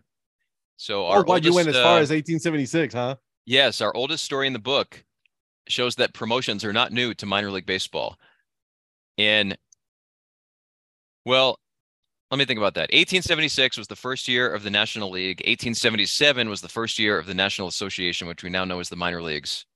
So 0.76 1.06
oh 1.06 1.10
our 1.10 1.24
why 1.24 1.36
you 1.36 1.54
went 1.54 1.68
as 1.68 1.76
oldest, 1.76 1.84
far 1.84 1.98
uh, 1.98 2.02
as 2.02 2.10
1876 2.10 2.94
huh 2.94 3.16
Yes, 3.44 3.80
our 3.80 3.94
oldest 3.94 4.24
story 4.24 4.46
in 4.46 4.52
the 4.52 4.58
book 4.58 5.04
shows 5.68 5.96
that 5.96 6.14
promotions 6.14 6.64
are 6.64 6.72
not 6.72 6.92
new 6.92 7.14
to 7.14 7.26
minor 7.26 7.50
league 7.50 7.66
baseball. 7.66 8.16
In 9.16 9.54
well, 11.24 11.58
let 12.30 12.38
me 12.38 12.44
think 12.44 12.58
about 12.58 12.74
that. 12.74 12.90
1876 12.92 13.76
was 13.76 13.88
the 13.88 13.96
first 13.96 14.26
year 14.26 14.52
of 14.52 14.62
the 14.62 14.70
National 14.70 15.10
League. 15.10 15.40
1877 15.40 16.48
was 16.48 16.62
the 16.62 16.68
first 16.68 16.98
year 16.98 17.18
of 17.18 17.26
the 17.26 17.34
National 17.34 17.68
Association, 17.68 18.26
which 18.26 18.42
we 18.42 18.50
now 18.50 18.64
know 18.64 18.80
as 18.80 18.88
the 18.88 18.96
minor 18.96 19.22
leagues. 19.22 19.66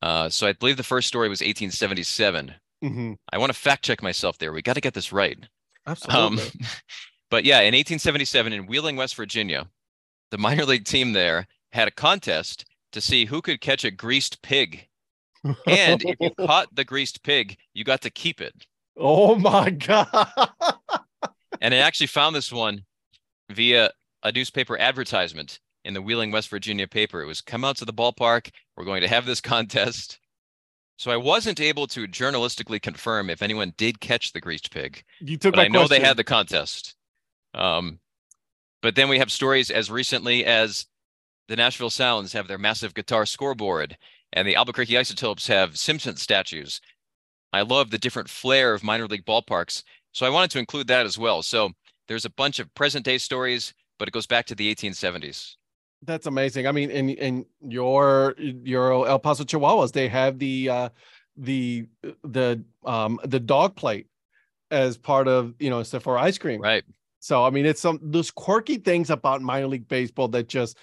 Uh, 0.00 0.28
so 0.28 0.46
I 0.46 0.54
believe 0.54 0.76
the 0.76 0.82
first 0.82 1.06
story 1.06 1.28
was 1.28 1.40
1877. 1.40 2.54
Mhm. 2.82 3.16
I 3.32 3.38
want 3.38 3.52
to 3.52 3.58
fact 3.58 3.84
check 3.84 4.02
myself 4.02 4.38
there. 4.38 4.52
We 4.52 4.62
got 4.62 4.74
to 4.74 4.80
get 4.80 4.94
this 4.94 5.12
right. 5.12 5.38
absolutely 5.86 6.44
Um, 6.44 6.50
but 7.30 7.44
yeah, 7.44 7.58
in 7.60 7.74
1877 7.74 8.52
in 8.52 8.66
Wheeling, 8.66 8.96
West 8.96 9.16
Virginia, 9.16 9.68
the 10.30 10.38
minor 10.38 10.64
league 10.64 10.84
team 10.84 11.12
there 11.12 11.46
had 11.72 11.88
a 11.88 11.92
contest 11.92 12.64
to 12.92 13.00
see 13.00 13.26
who 13.26 13.42
could 13.42 13.60
catch 13.60 13.84
a 13.84 13.90
greased 13.90 14.40
pig. 14.42 14.88
And 15.66 16.02
if 16.04 16.16
you 16.20 16.30
caught 16.46 16.74
the 16.74 16.84
greased 16.84 17.22
pig, 17.22 17.56
you 17.74 17.84
got 17.84 18.00
to 18.02 18.10
keep 18.10 18.40
it. 18.40 18.66
oh 18.96 19.34
my 19.36 19.70
god 19.70 20.16
And 21.60 21.74
I 21.74 21.78
actually 21.78 22.06
found 22.06 22.34
this 22.34 22.52
one 22.52 22.84
via 23.50 23.90
a 24.22 24.32
newspaper 24.32 24.78
advertisement 24.78 25.60
in 25.84 25.94
the 25.94 26.02
Wheeling, 26.02 26.30
West 26.30 26.48
Virginia 26.48 26.86
paper. 26.86 27.22
It 27.22 27.26
was 27.26 27.40
come 27.40 27.64
out 27.64 27.76
to 27.78 27.84
the 27.84 27.92
ballpark. 27.92 28.50
We're 28.76 28.84
going 28.84 29.02
to 29.02 29.08
have 29.08 29.26
this 29.26 29.40
contest. 29.40 30.18
So 30.98 31.12
I 31.12 31.16
wasn't 31.16 31.60
able 31.60 31.86
to 31.88 32.08
journalistically 32.08 32.82
confirm 32.82 33.30
if 33.30 33.40
anyone 33.40 33.72
did 33.76 34.00
catch 34.00 34.32
the 34.32 34.40
greased 34.40 34.72
pig. 34.72 35.04
you 35.20 35.36
took 35.38 35.54
but 35.54 35.58
my 35.58 35.64
I 35.66 35.68
know 35.68 35.86
they 35.86 36.00
had 36.00 36.16
the 36.16 36.24
contest. 36.24 36.96
Um, 37.54 38.00
but 38.82 38.96
then 38.96 39.08
we 39.08 39.20
have 39.20 39.30
stories 39.30 39.70
as 39.70 39.92
recently 39.92 40.44
as 40.44 40.86
the 41.46 41.54
Nashville 41.54 41.88
Sounds 41.88 42.32
have 42.32 42.48
their 42.48 42.58
massive 42.58 42.94
guitar 42.94 43.26
scoreboard, 43.26 43.96
and 44.32 44.46
the 44.46 44.56
Albuquerque 44.56 44.98
Isotopes 44.98 45.46
have 45.46 45.78
Simpson 45.78 46.16
statues. 46.16 46.80
I 47.52 47.62
love 47.62 47.90
the 47.90 47.98
different 47.98 48.28
flair 48.28 48.74
of 48.74 48.82
minor 48.82 49.06
league 49.06 49.24
ballparks, 49.24 49.84
so 50.10 50.26
I 50.26 50.30
wanted 50.30 50.50
to 50.50 50.58
include 50.58 50.88
that 50.88 51.06
as 51.06 51.16
well. 51.16 51.42
So 51.44 51.70
there's 52.08 52.24
a 52.24 52.30
bunch 52.30 52.58
of 52.58 52.74
present 52.74 53.04
day 53.04 53.18
stories, 53.18 53.72
but 54.00 54.08
it 54.08 54.12
goes 54.12 54.26
back 54.26 54.46
to 54.46 54.56
the 54.56 54.74
1870s. 54.74 55.54
That's 56.02 56.26
amazing. 56.26 56.66
I 56.66 56.72
mean, 56.72 56.90
in 56.90 57.10
in 57.10 57.46
your 57.60 58.34
your 58.38 59.06
El 59.08 59.18
Paso 59.18 59.44
Chihuahuas, 59.44 59.92
they 59.92 60.08
have 60.08 60.38
the 60.38 60.68
uh 60.68 60.88
the 61.36 61.86
the 62.24 62.62
um 62.84 63.18
the 63.24 63.40
dog 63.40 63.76
plate 63.76 64.06
as 64.70 64.96
part 64.96 65.28
of 65.28 65.54
you 65.58 65.70
know 65.70 65.82
stuff 65.82 66.04
for 66.04 66.18
ice 66.18 66.38
cream. 66.38 66.60
Right. 66.60 66.84
So 67.20 67.44
I 67.44 67.50
mean, 67.50 67.66
it's 67.66 67.80
some 67.80 67.98
those 68.02 68.30
quirky 68.30 68.76
things 68.76 69.10
about 69.10 69.42
minor 69.42 69.66
league 69.66 69.88
baseball 69.88 70.28
that 70.28 70.48
just 70.48 70.78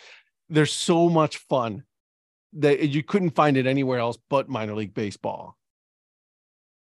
they're 0.50 0.66
so 0.66 1.10
much 1.10 1.38
fun 1.38 1.84
that 2.54 2.90
you 2.90 3.04
couldn't 3.04 3.32
find 3.32 3.58
it 3.58 3.68
anywhere 3.68 4.00
else 4.00 4.18
but 4.30 4.50
minor 4.50 4.76
league 4.76 4.94
baseball. 4.94 5.58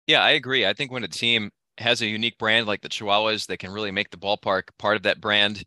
Yeah, 0.06 0.22
I 0.22 0.30
agree. 0.32 0.66
I 0.66 0.74
think 0.74 0.92
when 0.92 1.04
a 1.04 1.08
team 1.08 1.50
has 1.78 2.02
a 2.02 2.06
unique 2.06 2.38
brand 2.38 2.66
like 2.66 2.82
the 2.82 2.88
Chihuahuas, 2.88 3.46
they 3.46 3.56
can 3.56 3.70
really 3.70 3.90
make 3.90 4.10
the 4.10 4.16
ballpark 4.16 4.64
part 4.78 4.96
of 4.96 5.02
that 5.04 5.20
brand. 5.20 5.64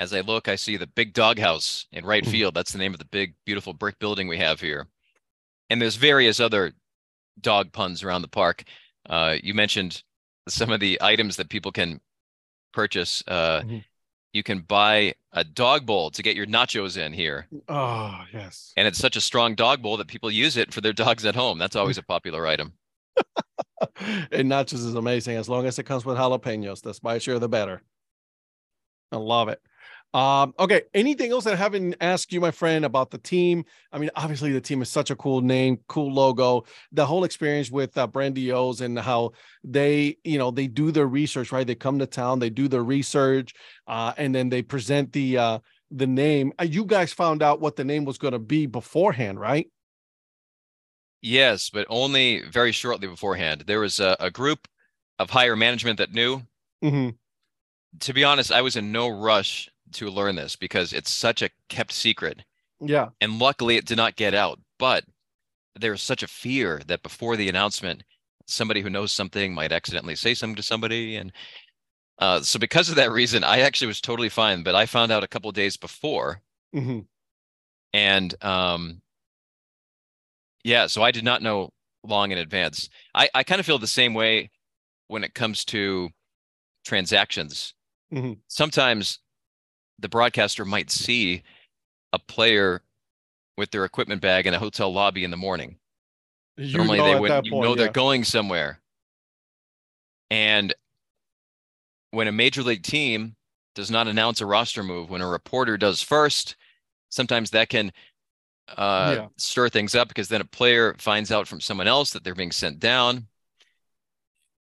As 0.00 0.14
I 0.14 0.20
look, 0.22 0.48
I 0.48 0.56
see 0.56 0.78
the 0.78 0.86
big 0.86 1.12
doghouse 1.12 1.86
in 1.92 2.06
right 2.06 2.24
Mhm. 2.24 2.30
field. 2.30 2.54
That's 2.54 2.72
the 2.72 2.78
name 2.78 2.94
of 2.94 2.98
the 2.98 3.04
big, 3.04 3.34
beautiful 3.44 3.74
brick 3.74 3.98
building 3.98 4.28
we 4.28 4.38
have 4.38 4.58
here. 4.58 4.88
And 5.68 5.80
there's 5.80 5.96
various 5.96 6.40
other 6.40 6.72
dog 7.38 7.70
puns 7.70 8.02
around 8.02 8.22
the 8.22 8.28
park. 8.28 8.64
Uh, 9.04 9.36
you 9.42 9.52
mentioned 9.52 10.02
some 10.48 10.70
of 10.70 10.80
the 10.80 10.98
items 11.02 11.36
that 11.36 11.50
people 11.50 11.70
can 11.70 12.00
purchase. 12.72 13.22
Uh, 13.28 13.60
Mhm. 13.60 13.84
You 14.32 14.42
can 14.42 14.60
buy 14.60 15.16
a 15.32 15.44
dog 15.44 15.84
bowl 15.84 16.10
to 16.12 16.22
get 16.22 16.34
your 16.34 16.46
nachos 16.46 16.96
in 16.96 17.12
here. 17.12 17.46
Oh 17.68 18.24
yes. 18.32 18.72
And 18.78 18.88
it's 18.88 18.98
such 18.98 19.16
a 19.16 19.20
strong 19.20 19.54
dog 19.54 19.82
bowl 19.82 19.98
that 19.98 20.08
people 20.08 20.30
use 20.30 20.56
it 20.56 20.72
for 20.72 20.80
their 20.80 20.94
dogs 20.94 21.26
at 21.26 21.34
home. 21.34 21.58
That's 21.58 21.76
always 21.76 21.98
a 21.98 22.02
popular 22.02 22.46
item. 22.46 22.72
and 24.30 24.50
nachos 24.50 24.74
is 24.86 24.94
amazing 24.94 25.36
as 25.36 25.48
long 25.48 25.66
as 25.66 25.78
it 25.78 25.82
comes 25.82 26.06
with 26.06 26.16
jalapenos. 26.16 26.80
The 26.80 26.94
spicier, 26.94 27.38
the 27.38 27.50
better. 27.50 27.82
I 29.12 29.16
love 29.16 29.48
it. 29.50 29.60
Um, 30.12 30.54
okay. 30.58 30.82
Anything 30.92 31.30
else 31.30 31.44
that 31.44 31.52
I 31.52 31.56
haven't 31.56 31.94
asked 32.00 32.32
you, 32.32 32.40
my 32.40 32.50
friend, 32.50 32.84
about 32.84 33.10
the 33.10 33.18
team? 33.18 33.64
I 33.92 33.98
mean, 33.98 34.10
obviously 34.16 34.50
the 34.50 34.60
team 34.60 34.82
is 34.82 34.88
such 34.88 35.10
a 35.10 35.16
cool 35.16 35.40
name, 35.40 35.78
cool 35.86 36.12
logo. 36.12 36.64
The 36.92 37.06
whole 37.06 37.24
experience 37.24 37.70
with 37.70 37.96
uh, 37.96 38.08
Brandiose 38.08 38.80
and 38.80 38.98
how 38.98 39.32
they, 39.62 40.16
you 40.24 40.38
know, 40.38 40.50
they 40.50 40.66
do 40.66 40.90
their 40.90 41.06
research, 41.06 41.52
right? 41.52 41.66
They 41.66 41.76
come 41.76 41.98
to 42.00 42.06
town, 42.06 42.40
they 42.40 42.50
do 42.50 42.66
their 42.66 42.82
research, 42.82 43.54
uh, 43.86 44.12
and 44.16 44.34
then 44.34 44.48
they 44.48 44.62
present 44.62 45.12
the 45.12 45.38
uh, 45.38 45.58
the 45.92 46.06
name. 46.06 46.52
Uh, 46.58 46.64
you 46.64 46.84
guys 46.84 47.12
found 47.12 47.42
out 47.42 47.60
what 47.60 47.76
the 47.76 47.84
name 47.84 48.04
was 48.04 48.18
going 48.18 48.32
to 48.32 48.38
be 48.38 48.66
beforehand, 48.66 49.38
right? 49.38 49.68
Yes, 51.22 51.70
but 51.70 51.86
only 51.90 52.42
very 52.42 52.72
shortly 52.72 53.06
beforehand. 53.06 53.64
There 53.66 53.80
was 53.80 54.00
a, 54.00 54.16
a 54.18 54.30
group 54.30 54.66
of 55.18 55.30
higher 55.30 55.54
management 55.54 55.98
that 55.98 56.12
knew. 56.12 56.42
Mm-hmm. 56.82 57.10
To 58.00 58.12
be 58.14 58.24
honest, 58.24 58.50
I 58.50 58.62
was 58.62 58.76
in 58.76 58.90
no 58.90 59.08
rush 59.08 59.68
to 59.94 60.08
learn 60.08 60.36
this 60.36 60.56
because 60.56 60.92
it's 60.92 61.10
such 61.10 61.42
a 61.42 61.50
kept 61.68 61.92
secret. 61.92 62.42
Yeah. 62.80 63.08
And 63.20 63.38
luckily 63.38 63.76
it 63.76 63.86
did 63.86 63.96
not 63.96 64.16
get 64.16 64.34
out. 64.34 64.58
But 64.78 65.04
there's 65.78 66.02
such 66.02 66.22
a 66.22 66.28
fear 66.28 66.80
that 66.86 67.02
before 67.02 67.36
the 67.36 67.48
announcement, 67.48 68.02
somebody 68.46 68.80
who 68.80 68.90
knows 68.90 69.12
something 69.12 69.54
might 69.54 69.72
accidentally 69.72 70.16
say 70.16 70.34
something 70.34 70.56
to 70.56 70.62
somebody. 70.62 71.16
And 71.16 71.32
uh, 72.18 72.40
so 72.40 72.58
because 72.58 72.88
of 72.88 72.96
that 72.96 73.12
reason, 73.12 73.44
I 73.44 73.60
actually 73.60 73.88
was 73.88 74.00
totally 74.00 74.28
fine. 74.28 74.62
But 74.62 74.74
I 74.74 74.86
found 74.86 75.12
out 75.12 75.24
a 75.24 75.28
couple 75.28 75.50
days 75.52 75.76
before. 75.76 76.40
Mm-hmm. 76.74 77.00
And 77.92 78.44
um, 78.44 79.02
yeah, 80.64 80.86
so 80.86 81.02
I 81.02 81.10
did 81.10 81.24
not 81.24 81.42
know 81.42 81.70
long 82.02 82.30
in 82.30 82.38
advance. 82.38 82.88
I, 83.14 83.28
I 83.34 83.42
kind 83.42 83.60
of 83.60 83.66
feel 83.66 83.78
the 83.78 83.86
same 83.86 84.14
way 84.14 84.50
when 85.08 85.24
it 85.24 85.34
comes 85.34 85.64
to 85.66 86.10
transactions. 86.84 87.74
Mhm. 88.12 88.38
sometimes 88.48 89.20
the 90.00 90.08
broadcaster 90.08 90.64
might 90.64 90.90
see 90.90 91.42
a 92.12 92.18
player 92.18 92.82
with 93.56 93.70
their 93.70 93.84
equipment 93.84 94.22
bag 94.22 94.46
in 94.46 94.54
a 94.54 94.58
hotel 94.58 94.92
lobby 94.92 95.24
in 95.24 95.30
the 95.30 95.36
morning. 95.36 95.78
You 96.56 96.78
Normally 96.78 97.00
they 97.02 97.14
would 97.20 97.30
you 97.44 97.50
point, 97.52 97.62
know 97.62 97.74
they're 97.74 97.88
going 97.88 98.24
somewhere. 98.24 98.80
And 100.30 100.74
when 102.12 102.28
a 102.28 102.32
major 102.32 102.62
league 102.62 102.82
team 102.82 103.36
does 103.74 103.90
not 103.90 104.08
announce 104.08 104.40
a 104.40 104.46
roster 104.46 104.82
move, 104.82 105.10
when 105.10 105.20
a 105.20 105.26
reporter 105.28 105.76
does 105.76 106.02
first, 106.02 106.56
sometimes 107.10 107.50
that 107.50 107.68
can 107.68 107.92
uh, 108.76 109.16
Yeah. 109.16 109.28
stir 109.36 109.68
things 109.68 109.94
up 109.94 110.08
because 110.08 110.28
then 110.28 110.40
a 110.40 110.44
player 110.44 110.94
finds 110.98 111.32
out 111.32 111.48
from 111.48 111.60
someone 111.60 111.88
else 111.88 112.10
that 112.12 112.24
they're 112.24 112.34
being 112.34 112.52
sent 112.52 112.78
down. 112.80 113.28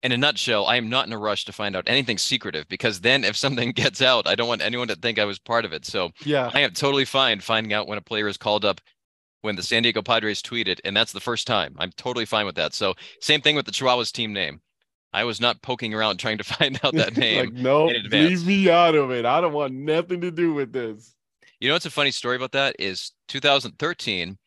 In 0.02 0.12
a 0.12 0.16
nutshell, 0.16 0.66
I 0.66 0.76
am 0.76 0.88
not 0.88 1.06
in 1.06 1.12
a 1.12 1.18
rush 1.18 1.44
to 1.46 1.52
find 1.52 1.74
out 1.74 1.84
anything 1.88 2.18
secretive 2.18 2.68
because 2.68 3.00
then 3.00 3.24
if 3.24 3.36
something 3.36 3.72
gets 3.82 4.00
out, 4.00 4.28
I 4.28 4.34
don't 4.36 4.46
want 4.48 4.62
anyone 4.62 4.88
to 4.88 4.94
think 4.96 5.18
I 5.18 5.24
was 5.24 5.38
part 5.38 5.64
of 5.64 5.72
it. 5.72 5.84
So 5.84 6.10
Yeah. 6.24 6.50
I 6.54 6.60
am 6.60 6.72
totally 6.72 7.04
fine 7.04 7.40
finding 7.40 7.72
out 7.72 7.88
when 7.88 7.98
a 7.98 8.02
player 8.02 8.28
is 8.28 8.36
called 8.36 8.64
up 8.64 8.80
when 9.42 9.56
the 9.56 9.62
San 9.62 9.82
Diego 9.82 10.02
Padres 10.02 10.42
tweeted, 10.42 10.80
and 10.84 10.96
that's 10.96 11.12
the 11.12 11.20
first 11.20 11.46
time. 11.46 11.74
I'm 11.78 11.92
totally 11.92 12.24
fine 12.24 12.46
with 12.46 12.56
that. 12.56 12.74
So 12.74 12.94
same 13.20 13.40
thing 13.40 13.56
with 13.56 13.66
the 13.66 13.72
Chihuahuas 13.72 14.12
team 14.12 14.32
name. 14.32 14.60
I 15.12 15.24
was 15.24 15.40
not 15.40 15.62
poking 15.62 15.94
around 15.94 16.18
trying 16.18 16.38
to 16.38 16.44
find 16.56 16.78
out 16.84 16.94
that 16.94 17.16
name. 17.16 17.46
like, 17.46 17.52
no, 17.52 17.86
leave 17.86 18.46
me 18.46 18.70
out 18.70 18.94
of 18.94 19.10
it. 19.10 19.24
I 19.24 19.40
don't 19.40 19.52
want 19.52 19.74
nothing 19.74 20.20
to 20.20 20.30
do 20.30 20.52
with 20.54 20.72
this. 20.72 21.14
You 21.60 21.68
know 21.68 21.74
what's 21.74 21.86
a 21.86 21.90
funny 21.90 22.12
story 22.12 22.36
about 22.36 22.52
that 22.52 22.76
is 22.78 23.12
2013. 23.28 24.38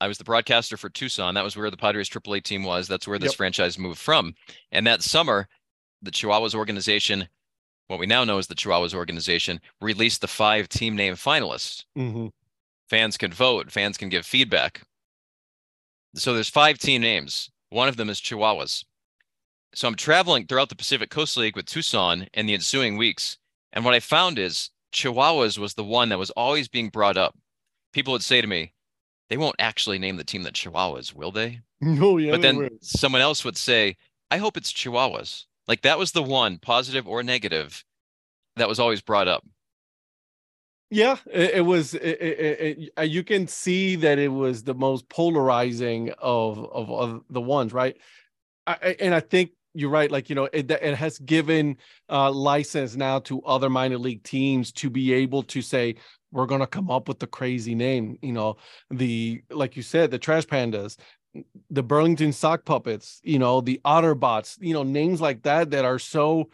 I 0.00 0.08
was 0.08 0.18
the 0.18 0.24
broadcaster 0.24 0.76
for 0.76 0.88
Tucson. 0.88 1.34
That 1.34 1.44
was 1.44 1.56
where 1.56 1.70
the 1.70 1.76
Padres 1.76 2.08
AAA 2.08 2.42
team 2.42 2.62
was. 2.62 2.86
That's 2.86 3.08
where 3.08 3.18
this 3.18 3.32
Yep. 3.32 3.36
franchise 3.36 3.78
moved 3.78 3.98
from. 3.98 4.34
And 4.70 4.86
that 4.86 5.02
summer, 5.02 5.48
the 6.02 6.10
Chihuahuas 6.12 6.54
organization, 6.54 7.28
what 7.88 7.98
we 7.98 8.06
now 8.06 8.22
know 8.24 8.38
as 8.38 8.46
the 8.46 8.54
Chihuahuas 8.54 8.94
organization, 8.94 9.60
released 9.80 10.20
the 10.20 10.28
five 10.28 10.68
team 10.68 10.94
name 10.94 11.14
finalists. 11.14 11.84
Mhm. 11.96 12.30
Fans 12.88 13.16
can 13.16 13.32
vote. 13.32 13.72
Fans 13.72 13.98
can 13.98 14.08
give 14.08 14.24
feedback. 14.24 14.82
So 16.14 16.32
there's 16.34 16.48
five 16.48 16.78
team 16.78 17.02
names. 17.02 17.50
One 17.70 17.88
of 17.88 17.96
them 17.96 18.08
is 18.08 18.20
Chihuahuas. 18.20 18.84
So 19.74 19.86
I'm 19.88 19.94
traveling 19.96 20.46
throughout 20.46 20.70
the 20.70 20.76
Pacific 20.76 21.10
Coast 21.10 21.36
League 21.36 21.54
with 21.56 21.66
Tucson 21.66 22.28
in 22.32 22.46
the 22.46 22.54
ensuing 22.54 22.96
weeks. 22.96 23.36
And 23.72 23.84
what 23.84 23.94
I 23.94 24.00
found 24.00 24.38
is 24.38 24.70
Chihuahuas 24.92 25.58
was 25.58 25.74
the 25.74 25.84
one 25.84 26.08
that 26.08 26.18
was 26.18 26.30
always 26.30 26.68
being 26.68 26.88
brought 26.88 27.18
up. 27.18 27.36
People 27.92 28.12
would 28.12 28.24
say 28.24 28.40
to 28.40 28.46
me, 28.46 28.72
they 29.30 29.36
won't 29.36 29.56
actually 29.58 29.98
name 29.98 30.16
the 30.16 30.24
team 30.24 30.42
the 30.42 30.50
Chihuahuas, 30.50 31.14
will 31.14 31.32
they? 31.32 31.60
No, 31.80 32.16
yeah. 32.16 32.32
but 32.32 32.42
then 32.42 32.56
will. 32.56 32.68
someone 32.80 33.22
else 33.22 33.44
would 33.44 33.56
say, 33.56 33.96
I 34.30 34.38
hope 34.38 34.56
it's 34.56 34.72
Chihuahuas. 34.72 35.44
Like 35.66 35.82
that 35.82 35.98
was 35.98 36.12
the 36.12 36.22
one, 36.22 36.58
positive 36.58 37.06
or 37.06 37.22
negative, 37.22 37.84
that 38.56 38.68
was 38.68 38.80
always 38.80 39.02
brought 39.02 39.28
up. 39.28 39.44
Yeah, 40.90 41.16
it, 41.30 41.56
it 41.56 41.60
was. 41.60 41.94
It, 41.94 42.00
it, 42.00 42.90
uh, 42.98 43.02
you 43.02 43.22
can 43.22 43.46
see 43.46 43.96
that 43.96 44.18
it 44.18 44.28
was 44.28 44.62
the 44.62 44.74
most 44.74 45.08
polarizing 45.10 46.12
of 46.18 46.58
of, 46.72 46.90
of 46.90 47.24
the 47.28 47.42
ones, 47.42 47.74
right? 47.74 47.96
I- 48.66 48.96
and 48.98 49.14
I 49.14 49.20
think 49.20 49.50
you're 49.74 49.90
right. 49.90 50.10
Like 50.10 50.30
you 50.30 50.34
know, 50.34 50.48
it 50.50 50.70
it 50.70 50.94
has 50.94 51.18
given 51.18 51.76
uh, 52.08 52.30
license 52.30 52.96
now 52.96 53.18
to 53.20 53.42
other 53.42 53.68
minor 53.68 53.98
league 53.98 54.22
teams 54.22 54.72
to 54.72 54.88
be 54.88 55.12
able 55.12 55.42
to 55.44 55.60
say 55.60 55.96
we're 56.32 56.46
going 56.46 56.60
to 56.60 56.66
come 56.66 56.90
up 56.90 57.08
with 57.08 57.18
the 57.18 57.26
crazy 57.26 57.74
name. 57.74 58.18
You 58.22 58.32
know, 58.32 58.56
the 58.90 59.42
like 59.50 59.76
you 59.76 59.82
said, 59.82 60.10
the 60.10 60.18
Trash 60.18 60.46
Pandas, 60.46 60.96
the 61.70 61.82
Burlington 61.82 62.32
Sock 62.32 62.64
Puppets. 62.64 63.20
You 63.22 63.38
know, 63.38 63.60
the 63.60 63.80
Otterbots. 63.84 64.58
You 64.60 64.74
know, 64.74 64.82
names 64.82 65.20
like 65.20 65.42
that 65.42 65.70
that 65.70 65.84
are 65.84 65.98
so 65.98 66.50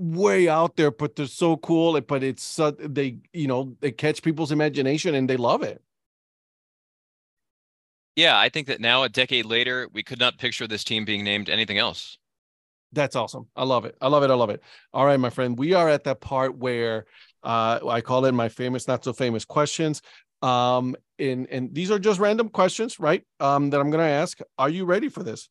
way 0.00 0.48
out 0.48 0.76
there, 0.76 0.90
but 0.90 1.14
they're 1.14 1.26
so 1.26 1.56
cool. 1.58 1.96
Eh, 1.96 2.00
but 2.00 2.22
it's 2.22 2.42
so, 2.42 2.70
they, 2.70 3.18
you 3.32 3.46
know, 3.46 3.76
they 3.80 3.92
catch 3.92 4.22
people's 4.22 4.50
imagination 4.50 5.14
and 5.14 5.28
they 5.28 5.36
love 5.36 5.62
it. 5.62 5.82
Yeah, 8.16 8.38
I 8.38 8.48
think 8.48 8.66
that 8.66 8.80
now, 8.80 9.02
a 9.02 9.08
decade 9.08 9.46
later, 9.46 9.88
we 9.92 10.02
could 10.02 10.18
not 10.18 10.38
picture 10.38 10.66
this 10.66 10.84
team 10.84 11.04
being 11.04 11.22
named 11.22 11.48
anything 11.48 11.78
else. 11.78 12.18
That's 12.92 13.14
awesome. 13.14 13.46
I 13.54 13.64
love 13.64 13.84
it. 13.84 13.96
I 14.00 14.08
love 14.08 14.24
it. 14.24 14.30
I 14.30 14.34
love 14.34 14.50
it. 14.50 14.62
All 14.92 15.06
right, 15.06 15.20
my 15.20 15.30
friend. 15.30 15.56
We 15.56 15.74
are 15.74 15.88
at 15.88 16.04
that 16.04 16.20
part 16.20 16.56
where 16.56 17.06
uh, 17.42 17.80
I 17.86 18.00
call 18.00 18.24
it 18.26 18.32
my 18.32 18.48
famous, 18.48 18.86
not 18.88 19.04
so 19.04 19.12
famous 19.12 19.44
questions. 19.44 20.02
Um, 20.42 20.96
and 21.18 21.46
and 21.48 21.74
these 21.74 21.90
are 21.90 21.98
just 21.98 22.18
random 22.20 22.48
questions, 22.48 22.98
right? 22.98 23.22
Um, 23.40 23.70
that 23.70 23.80
I'm 23.80 23.90
gonna 23.90 24.04
ask. 24.04 24.38
Are 24.58 24.68
you 24.70 24.84
ready 24.84 25.08
for 25.08 25.22
this? 25.22 25.48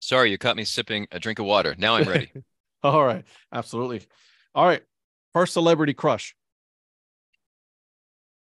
Sorry, 0.00 0.30
you 0.30 0.38
caught 0.38 0.56
me 0.56 0.64
sipping 0.64 1.06
a 1.10 1.18
drink 1.18 1.38
of 1.38 1.46
water. 1.46 1.74
Now 1.78 1.96
I'm 1.96 2.08
ready. 2.08 2.30
All 2.82 3.04
right, 3.04 3.24
absolutely. 3.52 4.02
All 4.54 4.66
right. 4.66 4.82
First 5.32 5.54
celebrity 5.54 5.94
crush. 5.94 6.34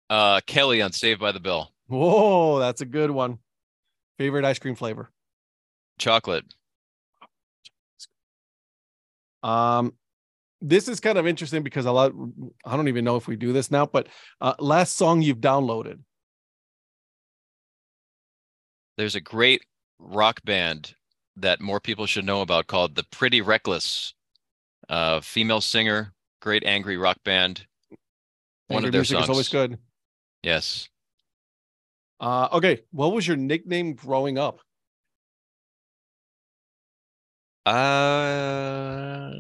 uh, 0.10 0.41
Kelly 0.45 0.82
on 0.82 0.91
Saved 0.91 1.19
by 1.19 1.32
the 1.32 1.39
Bell. 1.39 1.71
Whoa, 1.88 2.60
that's 2.60 2.82
a 2.82 2.86
good 2.86 3.12
one. 3.12 3.39
Favorite 4.17 4.45
ice 4.45 4.60
cream 4.60 4.76
flavor. 4.76 5.10
Chocolate. 5.98 6.45
Um, 9.43 9.93
this 10.62 10.88
is 10.88 11.00
kind 11.00 11.18
of 11.18 11.28
interesting 11.28 11.63
because 11.63 11.86
a 11.86 11.91
lot. 11.91 12.12
I 12.65 12.76
don't 12.76 12.88
even 12.88 13.06
know 13.06 13.15
if 13.15 13.28
we 13.28 13.36
do 13.36 13.54
this 13.54 13.72
now, 13.72 13.86
but 13.86 14.08
uh, 14.41 14.54
last 14.60 14.96
song 14.96 15.22
you've 15.22 15.39
downloaded. 15.39 16.00
There's 18.98 19.15
a 19.15 19.22
great 19.22 19.63
rock 20.00 20.41
band 20.46 20.96
that 21.38 21.62
more 21.62 21.80
people 21.80 22.06
should 22.06 22.26
know 22.26 22.41
about 22.41 22.68
called 22.68 22.96
the 22.96 23.04
Pretty 23.12 23.41
Reckless. 23.41 24.13
Uh, 24.88 25.20
female 25.20 25.62
singer, 25.62 26.13
great 26.41 26.63
angry 26.63 26.96
rock 26.96 27.18
band. 27.24 27.65
One 28.68 28.78
Angry 28.84 28.88
of 28.88 28.91
their 28.94 29.00
music 29.00 29.20
is 29.20 29.30
always 29.30 29.50
good. 29.50 29.78
Yes. 30.44 30.89
Uh, 32.20 32.48
okay, 32.54 32.82
what 32.91 33.12
was 33.12 33.28
your 33.28 33.38
nickname 33.38 33.94
growing 33.94 34.38
up? 34.38 34.60
Uh, 37.65 39.32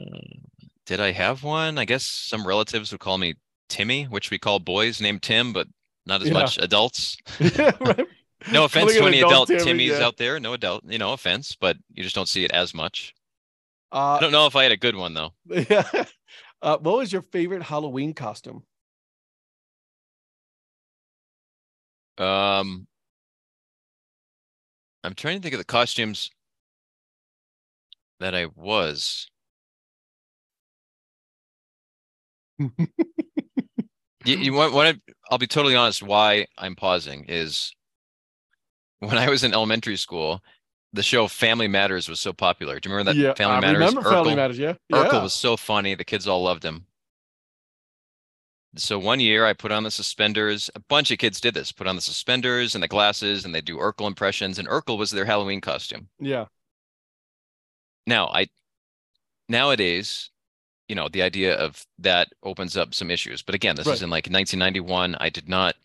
did 0.85 0.99
I 0.99 1.11
have 1.11 1.43
one? 1.43 1.77
I 1.77 1.85
guess 1.85 2.05
some 2.05 2.45
relatives 2.45 2.91
would 2.91 3.01
call 3.01 3.17
me 3.17 3.35
Timmy, 3.69 4.03
which 4.05 4.31
we 4.31 4.37
call 4.37 4.59
boys 4.59 5.01
named 5.01 5.23
Tim, 5.23 5.53
but 5.53 5.67
not 6.05 6.21
as 6.21 6.27
Yeah. 6.27 6.33
much 6.33 6.57
adults. 6.57 7.17
yeah, 7.39 7.71
right. 7.81 8.07
No 8.51 8.65
offense 8.65 8.93
to 8.93 9.05
any 9.05 9.21
adult 9.21 9.47
Timmy, 9.47 9.87
Timmys 9.87 9.99
yeah. 9.99 10.05
out 10.05 10.17
there. 10.17 10.39
No 10.39 10.53
adult, 10.53 10.83
you 10.85 10.99
know, 10.99 11.13
offense, 11.13 11.55
but 11.59 11.77
you 11.93 12.03
just 12.03 12.13
don't 12.15 12.29
see 12.29 12.45
it 12.45 12.51
as 12.51 12.73
much. 12.73 13.13
I 13.91 14.15
Uh, 14.15 14.19
don't 14.19 14.31
know 14.31 14.45
if 14.45 14.55
I 14.55 14.63
had 14.63 14.71
a 14.71 14.77
good 14.77 14.95
one 14.95 15.13
though. 15.13 15.33
yeah. 15.45 16.05
Uh, 16.61 16.77
what 16.77 16.97
was 16.97 17.11
your 17.11 17.21
favorite 17.23 17.63
Halloween 17.63 18.13
costume? 18.13 18.63
Um, 22.17 22.87
I'm 25.03 25.13
trying 25.15 25.37
to 25.37 25.41
think 25.43 25.53
of 25.53 25.59
the 25.59 25.65
costumes 25.65 26.29
that 28.19 28.33
I 28.33 28.47
was. 28.55 29.27
You, 34.25 34.37
you 34.37 34.53
want, 34.53 34.73
want 34.73 34.97
to, 35.07 35.13
I'll 35.29 35.37
be 35.37 35.47
totally 35.47 35.75
honest. 35.75 36.01
Why 36.01 36.47
I'm 36.57 36.75
pausing 36.75 37.25
is 37.27 37.71
when 38.99 39.17
I 39.17 39.29
was 39.29 39.43
in 39.43 39.53
elementary 39.53 39.97
school, 39.97 40.41
the 40.93 41.03
show 41.03 41.27
Family 41.27 41.67
Matters 41.67 42.09
was 42.09 42.19
so 42.19 42.33
popular. 42.33 42.79
Do 42.79 42.89
you 42.89 42.95
remember 42.95 43.13
that 43.13 43.19
yeah, 43.19 43.33
Family 43.35 43.57
I 43.57 43.59
Matters? 43.59 43.79
remember 43.79 44.01
Family 44.09 44.35
Matters. 44.35 44.57
Yeah, 44.57 44.73
Urkel 44.91 45.13
yeah. 45.13 45.23
was 45.23 45.33
so 45.33 45.55
funny. 45.55 45.93
The 45.93 46.05
kids 46.05 46.27
all 46.27 46.41
loved 46.41 46.63
him. 46.63 46.87
So 48.77 48.99
one 48.99 49.19
year 49.19 49.45
I 49.45 49.53
put 49.53 49.71
on 49.71 49.83
the 49.83 49.91
suspenders. 49.91 50.69
A 50.75 50.79
bunch 50.79 51.11
of 51.11 51.17
kids 51.17 51.39
did 51.39 51.53
this, 51.53 51.71
put 51.71 51.87
on 51.87 51.95
the 51.95 52.01
suspenders 52.01 52.75
and 52.75 52.83
the 52.83 52.87
glasses, 52.87 53.45
and 53.45 53.53
they 53.53 53.61
do 53.61 53.77
Urkel 53.77 54.07
impressions. 54.07 54.57
And 54.59 54.67
Urkel 54.67 54.97
was 54.97 55.11
their 55.11 55.25
Halloween 55.25 55.61
costume. 55.61 56.09
yeah. 56.19 56.45
Now, 58.07 58.27
I 58.27 58.47
nowadays, 59.49 60.29
you 60.87 60.95
know, 60.95 61.09
the 61.09 61.21
idea 61.21 61.55
of 61.55 61.85
that 61.99 62.29
opens 62.43 62.77
up 62.77 62.93
some 62.93 63.09
issues. 63.09 63.41
But 63.41 63.55
again, 63.55 63.75
this 63.75 63.87
Right. 63.87 63.93
is 63.95 64.01
in 64.03 64.09
like 64.09 64.27
1991. 64.29 65.15
I 65.19 65.29
did 65.29 65.49
not, 65.49 65.75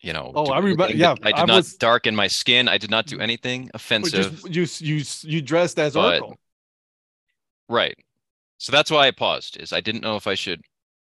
you 0.00 0.12
know, 0.12 0.30
Oh, 0.34 0.46
I 0.52 0.58
remember- 0.58 0.94
yeah, 0.94 1.12
I 1.22 1.32
did 1.32 1.34
I 1.34 1.44
not 1.44 1.56
was- 1.56 1.74
darken 1.76 2.14
my 2.14 2.28
skin. 2.28 2.68
I 2.68 2.78
did 2.78 2.90
not 2.90 3.06
do 3.06 3.18
mm. 3.18 3.22
anything 3.22 3.70
offensive. 3.74 4.44
just 4.50 4.80
you 4.80 4.96
you 4.96 5.04
you 5.36 5.42
dressed 5.42 5.78
as 5.78 5.94
But- 5.94 6.22
Urkel. 6.22 6.36
Right. 7.68 7.96
So 8.58 8.72
that's 8.72 8.90
why 8.90 9.06
I 9.06 9.10
paused. 9.10 9.56
Is 9.58 9.72
I 9.72 9.80
didn't 9.80 10.02
know 10.02 10.16
if 10.16 10.26
I 10.26 10.34
should 10.34 10.62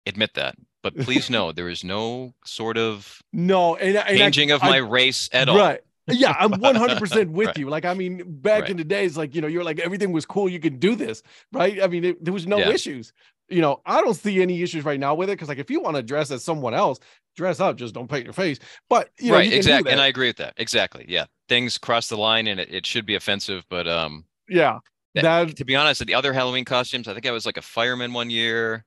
admit 0.06 0.34
that. 0.36 0.56
But 0.82 0.96
please 0.98 1.30
know 1.30 1.52
there 1.52 1.70
is 1.70 1.84
no 1.84 2.34
sort 2.46 2.78
of 2.78 3.22
No, 3.34 3.76
and, 3.76 3.96
and 3.98 4.08
I- 4.08 4.18
changing 4.18 4.52
of 4.52 4.64
I- 4.64 4.70
my 4.70 4.78
race 4.78 5.30
at 5.32 5.50
all. 5.50 5.58
Right. 5.58 5.82
Yeah, 6.12 6.36
I'm 6.40 6.52
100% 6.62 7.30
with 7.30 7.48
Right. 7.48 7.58
you. 7.58 7.70
Like, 7.70 7.86
I 7.86 7.94
mean, 7.94 8.24
back 8.42 8.64
Right. 8.64 8.72
in 8.72 8.78
the 8.78 8.84
days, 8.84 9.18
like, 9.18 9.36
you 9.36 9.42
know, 9.42 9.48
you're 9.48 9.64
like, 9.64 9.80
everything 9.80 10.12
was 10.12 10.26
cool. 10.26 10.50
You 10.50 10.60
could 10.60 10.80
do 10.80 10.96
this, 10.96 11.24
right? 11.52 11.82
I 11.82 11.88
mean, 11.88 12.04
it, 12.06 12.24
there 12.24 12.34
was 12.34 12.48
no 12.48 12.58
Yeah. 12.58 12.70
issues. 12.70 13.14
You 13.50 13.62
know, 13.62 13.82
I 13.86 14.02
don't 14.02 14.14
see 14.14 14.42
any 14.42 14.62
issues 14.62 14.86
right 14.86 15.00
now 15.00 15.16
with 15.16 15.30
it 15.30 15.34
because, 15.34 15.48
like, 15.50 15.58
if 15.58 15.72
you 15.72 15.82
want 15.82 15.96
to 15.96 16.04
dress 16.04 16.30
as 16.30 16.44
someone 16.44 16.74
else, 16.76 17.00
dress 17.36 17.60
up, 17.60 17.78
just 17.78 17.94
don't 17.96 18.08
paint 18.10 18.24
your 18.26 18.34
face. 18.34 18.60
But, 18.90 19.10
you 19.20 19.32
know, 19.32 19.38
right, 19.38 19.50
you 19.50 19.56
exactly. 19.58 19.92
And. 19.92 20.00
I 20.02 20.08
agree 20.08 20.28
with 20.28 20.38
that. 20.38 20.54
Exactly. 20.58 21.06
Yeah. 21.08 21.26
Things 21.48 21.78
cross 21.78 22.10
the 22.10 22.18
line 22.18 22.46
and 22.48 22.60
it, 22.60 22.72
it 22.74 22.86
should 22.86 23.06
be 23.08 23.16
offensive, 23.16 23.66
but 23.70 23.88
um 23.88 24.26
yeah. 24.48 24.80
That 25.16 25.56
To 25.58 25.66
be 25.66 25.76
honest, 25.76 26.06
the 26.06 26.14
other 26.14 26.32
Halloween 26.34 26.64
costumes, 26.66 27.08
I 27.08 27.14
think 27.14 27.26
I 27.26 27.32
was 27.32 27.46
like 27.46 27.58
a 27.58 27.62
fireman 27.62 28.14
one 28.14 28.30
year. 28.30 28.86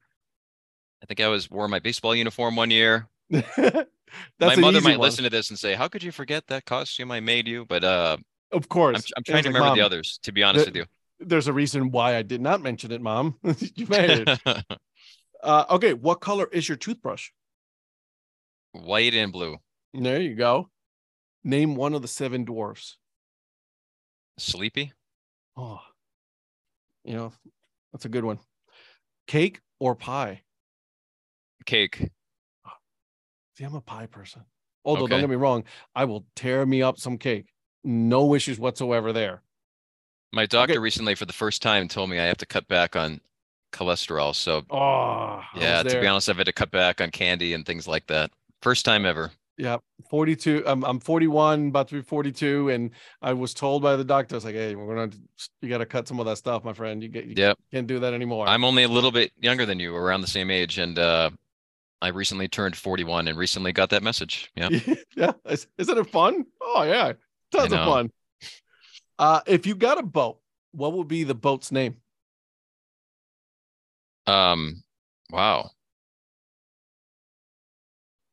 I 1.03 1.07
think 1.07 1.19
I 1.21 1.27
was 1.27 1.51
wore 1.51 1.67
my 1.67 1.81
baseball 1.81 2.15
uniform 2.15 2.55
one 2.55 2.71
year. 2.71 3.09
that's 3.57 3.87
my 4.41 4.57
mother 4.57 4.81
might 4.81 4.99
one. 4.99 5.07
listen 5.07 5.25
to 5.25 5.31
this 5.31 5.51
and 5.51 5.59
say, 5.59 5.75
"How 5.75 5.89
could 5.89 6.03
you 6.03 6.13
forget 6.13 6.47
that 6.49 6.65
costume 6.67 7.11
I 7.11 7.21
made 7.21 7.49
you?" 7.49 7.65
But 7.67 7.85
uh, 7.85 8.17
Of 8.51 8.69
course. 8.69 8.99
I'm, 8.99 9.13
I'm 9.19 9.25
trying 9.25 9.43
to 9.45 9.49
like, 9.49 9.55
remember 9.55 9.77
the 9.81 9.85
others. 9.87 10.19
To 10.25 10.33
be 10.33 10.43
honest 10.43 10.67
with 10.67 10.77
you, 10.77 10.85
There's 11.19 11.49
a 11.49 11.53
reason 11.53 11.91
why 11.91 12.17
I 12.17 12.23
did 12.23 12.41
not 12.41 12.61
mention 12.63 12.93
it, 12.93 13.01
Mom. 13.01 13.39
you 13.77 13.87
made 13.89 14.29
it. 14.29 14.41
Uh, 15.43 15.65
okay, 15.71 15.93
what 15.95 16.21
color 16.21 16.47
is 16.53 16.69
your 16.69 16.77
toothbrush? 16.77 17.31
white 18.73 19.15
and 19.15 19.33
blue, 19.33 19.59
There 19.95 20.21
you 20.21 20.35
go. 20.35 20.71
Name 21.45 21.75
one 21.75 21.95
of 21.95 22.03
the 22.03 22.09
seven 22.09 22.45
dwarfs. 22.45 22.97
sleepy, 24.39 24.93
Oh, 25.57 25.81
you 27.05 27.15
know, 27.15 27.33
that's 27.93 28.05
a 28.05 28.09
good 28.09 28.25
one. 28.25 28.39
Cake 29.27 29.61
or 29.79 29.95
pie? 29.95 30.43
cake. 31.67 32.11
See, 33.55 33.65
I'm 33.65 33.75
a 33.75 33.81
pie 33.81 34.07
person. 34.07 34.43
Although, 34.85 35.07
Okay. 35.07 35.09
don't 35.09 35.21
get 35.21 35.31
me 35.31 35.37
wrong, 35.37 35.65
I 35.95 36.05
will 36.05 36.27
tear 36.35 36.67
me 36.67 36.83
up 36.83 36.99
some 36.99 37.19
cake. 37.19 37.53
No 37.85 38.35
issues 38.35 38.59
whatsoever 38.59 39.13
there. 39.13 39.43
My 40.33 40.47
doctor 40.47 40.81
Okay. 40.81 40.81
recently, 40.81 41.15
for 41.15 41.27
the 41.27 41.33
first 41.33 41.63
time, 41.63 41.89
told 41.89 42.11
me 42.11 42.19
I 42.19 42.25
have 42.25 42.39
to 42.39 42.47
cut 42.47 42.67
back 42.67 42.97
on 42.97 43.21
cholesterol. 43.73 44.35
So 44.35 44.65
Oh, 44.71 45.43
yeah, 45.53 45.83
to 45.85 45.97
be 45.99 46.07
honest, 46.07 46.29
I've 46.31 46.39
had 46.39 46.47
to 46.47 46.53
cut 46.53 46.71
back 46.73 47.01
on 47.01 47.11
candy 47.11 47.55
and 47.55 47.67
things 47.67 47.89
like 47.89 48.07
that. 48.09 48.33
First 48.63 48.85
time 48.87 49.07
ever. 49.07 49.33
Yeah, 49.59 49.79
42. 50.09 50.63
I'm 50.67 50.85
I'm 50.85 50.99
41, 50.99 51.69
about 51.69 51.89
to 51.89 51.97
be 51.97 52.03
42, 52.03 52.71
and 52.71 52.91
I 53.21 53.35
was 53.35 53.53
told 53.55 53.83
by 53.83 53.97
the 53.97 54.05
doctor, 54.05 54.35
I 54.35 54.39
was 54.39 54.45
like, 54.45 54.55
"Hey, 54.55 54.75
we're 54.75 54.95
gonna, 54.97 55.13
you 55.61 55.69
got 55.69 55.79
to 55.79 55.87
cut 55.87 56.09
some 56.09 56.19
of 56.21 56.27
that 56.27 56.39
stuff, 56.39 56.65
my 56.65 56.73
friend. 56.73 57.03
You 57.03 57.09
get, 57.09 57.27
you 57.27 57.37
Yep. 57.37 57.59
can't 57.71 57.87
do 57.87 58.01
that 58.01 58.15
anymore." 58.15 58.47
I'm 58.49 58.65
only 58.65 58.83
a 58.83 58.89
little 58.89 59.13
bit 59.13 59.33
younger 59.41 59.67
than 59.67 59.79
you, 59.81 59.95
around 59.95 60.21
the 60.23 60.27
same 60.27 60.51
age, 60.51 60.79
and 60.79 60.99
uh, 60.99 61.31
I 62.03 62.09
recently 62.09 62.49
turned 62.49 62.75
41 62.77 63.29
and 63.29 63.39
recently 63.39 63.73
got 63.73 63.91
that 63.91 64.03
message. 64.03 64.51
Yeah. 64.57 64.69
yeah, 65.17 65.33
is, 65.49 65.69
isn't 65.79 65.97
it 65.97 66.11
fun? 66.11 66.45
Oh 66.61 66.83
yeah, 66.83 67.13
tons 67.53 67.73
of 67.73 67.79
fun. 67.79 68.11
Uh, 69.19 69.41
if 69.47 69.67
you 69.67 69.77
got 69.77 69.99
a 69.99 70.03
boat, 70.03 70.41
what 70.73 70.93
would 70.95 71.07
be 71.07 71.23
the 71.23 71.35
boat's 71.35 71.71
name? 71.71 71.97
Um, 74.27 74.83
wow. 75.31 75.71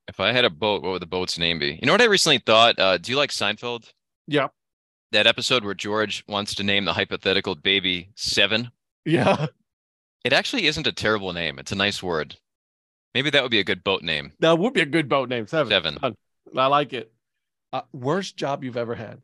If 0.08 0.19
I 0.19 0.32
had 0.32 0.45
a 0.45 0.49
boat, 0.49 0.82
what 0.82 0.93
would 0.93 1.01
the 1.03 1.05
boat's 1.08 1.38
name 1.38 1.60
be? 1.60 1.77
You 1.79 1.86
know 1.86 1.91
what 1.93 2.01
I 2.01 2.05
recently 2.05 2.39
thought? 2.39 2.79
Uh, 2.79 2.97
do 2.97 3.12
you 3.12 3.17
like 3.17 3.29
Seinfeld? 3.29 3.91
Yeah, 4.27 4.47
That 5.12 5.27
episode 5.27 5.63
where 5.63 5.75
George 5.75 6.23
wants 6.27 6.55
to 6.55 6.63
name 6.63 6.86
the 6.86 6.93
hypothetical 6.93 7.53
baby 7.55 8.10
Seven. 8.15 8.71
yeah, 9.05 9.45
It 10.23 10.34
actually 10.34 10.65
isn't 10.65 10.88
a 10.88 10.91
terrible 10.91 11.34
name. 11.34 11.60
It's 11.60 11.71
a 11.71 11.75
nice 11.75 12.01
word. 12.01 12.36
Maybe 13.13 13.30
that 13.32 13.41
would 13.41 13.52
be 13.52 13.60
a 13.60 13.63
good 13.63 13.84
boat 13.84 14.04
name. 14.04 14.34
that 14.39 14.58
would 14.60 14.74
be 14.74 14.82
a 14.82 14.86
good 14.86 15.10
boat 15.10 15.30
name. 15.30 15.48
Seven. 15.48 15.69
Seven. 15.72 15.98
Fun. 16.00 16.15
I 16.56 16.67
like 16.67 16.93
it. 16.93 17.12
Uh, 17.74 17.82
worst 17.93 18.38
job 18.38 18.63
you've 18.63 18.78
ever 18.78 18.95
had? 18.95 19.22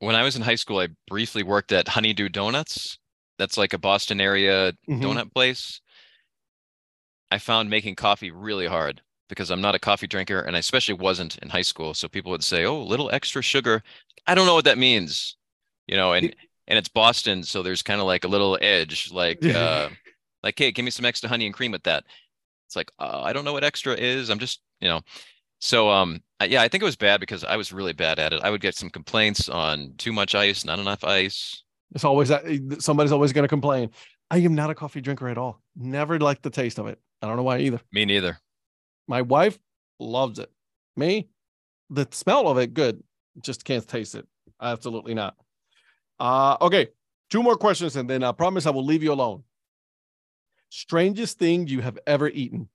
When 0.00 0.14
I 0.14 0.22
was 0.22 0.36
in 0.36 0.42
high 0.42 0.56
school, 0.56 0.78
I 0.78 0.88
briefly 1.08 1.42
worked 1.42 1.72
at 1.72 1.88
Honey 1.88 2.12
Dew 2.12 2.28
Donuts. 2.28 2.98
That's 3.38 3.56
like 3.56 3.72
a 3.72 3.78
Boston 3.78 4.20
area 4.20 4.72
Mhm. 4.88 5.00
donut 5.02 5.32
place. 5.34 5.80
I 7.30 7.38
found 7.38 7.70
making 7.70 7.96
coffee 7.96 8.30
really 8.30 8.66
hard 8.66 9.02
because 9.28 9.50
I'm 9.50 9.60
not 9.60 9.74
a 9.74 9.78
coffee 9.78 10.06
drinker 10.06 10.40
and 10.40 10.54
I 10.54 10.60
especially 10.60 10.94
wasn't 10.94 11.38
in 11.38 11.48
high 11.48 11.62
school. 11.62 11.92
So 11.94 12.08
people 12.08 12.30
would 12.30 12.44
say, 12.44 12.64
"Oh, 12.64 12.80
a 12.80 12.82
little 12.84 13.10
extra 13.10 13.42
sugar." 13.42 13.82
I 14.26 14.34
don't 14.34 14.46
know 14.46 14.54
what 14.54 14.64
that 14.66 14.78
means. 14.78 15.36
You 15.86 15.96
know, 15.96 16.12
and 16.12 16.34
and 16.68 16.78
it's 16.78 16.88
Boston, 16.88 17.42
so 17.44 17.62
there's 17.62 17.82
kind 17.82 18.00
of 18.00 18.06
like 18.06 18.24
a 18.24 18.28
little 18.28 18.58
edge 18.60 19.10
like 19.12 19.38
uh 19.44 19.90
like, 20.46 20.58
"Hey, 20.58 20.70
give 20.72 20.84
me 20.84 20.90
some 20.90 21.04
extra 21.04 21.28
honey 21.28 21.46
and 21.46 21.54
cream 21.54 21.72
with 21.72 21.82
that." 21.84 22.04
It's 22.66 22.76
like, 22.76 22.90
uh, 22.98 23.22
I 23.22 23.32
don't 23.32 23.44
know 23.44 23.52
what 23.52 23.64
extra 23.64 23.94
is. 23.94 24.30
I'm 24.30 24.38
just, 24.38 24.60
you 24.80 24.88
know. 24.88 25.02
So 25.58 25.88
um 25.88 26.20
yeah, 26.44 26.62
I 26.62 26.68
think 26.68 26.82
it 26.82 26.84
was 26.84 26.96
bad 26.96 27.20
because 27.20 27.44
I 27.44 27.56
was 27.56 27.72
really 27.72 27.94
bad 27.94 28.18
at 28.18 28.32
it. 28.32 28.40
I 28.42 28.50
would 28.50 28.60
get 28.60 28.74
some 28.74 28.90
complaints 28.90 29.48
on 29.48 29.94
too 29.96 30.12
much 30.12 30.34
ice, 30.34 30.64
not 30.64 30.78
enough 30.78 31.02
ice. 31.02 31.62
It's 31.94 32.04
always 32.04 32.28
that 32.28 32.44
somebody's 32.80 33.12
always 33.12 33.32
going 33.32 33.44
to 33.44 33.48
complain. 33.48 33.90
I 34.30 34.38
am 34.38 34.54
not 34.54 34.70
a 34.70 34.74
coffee 34.74 35.00
drinker 35.00 35.28
at 35.28 35.38
all. 35.38 35.62
Never 35.76 36.18
liked 36.18 36.42
the 36.42 36.50
taste 36.50 36.78
of 36.78 36.88
it. 36.88 37.00
I 37.22 37.26
don't 37.26 37.36
know 37.36 37.42
why 37.42 37.58
either. 37.60 37.80
Me 37.92 38.04
neither. 38.04 38.38
My 39.08 39.22
wife 39.22 39.58
loves 39.98 40.38
it. 40.38 40.50
Me, 40.96 41.28
the 41.90 42.06
smell 42.10 42.48
of 42.48 42.58
it, 42.58 42.74
good. 42.74 43.02
Just 43.40 43.64
can't 43.64 43.86
taste 43.86 44.14
it. 44.14 44.26
Absolutely 44.60 45.14
not. 45.14 45.36
Uh, 46.18 46.56
okay, 46.60 46.88
two 47.30 47.42
more 47.42 47.56
questions, 47.56 47.96
and 47.96 48.10
then 48.10 48.24
I 48.24 48.32
promise 48.32 48.66
I 48.66 48.70
will 48.70 48.84
leave 48.84 49.02
you 49.02 49.12
alone. 49.12 49.44
Strangest 50.68 51.38
thing 51.38 51.66
you 51.66 51.80
have 51.80 51.98
ever 52.06 52.28
eaten? 52.28 52.68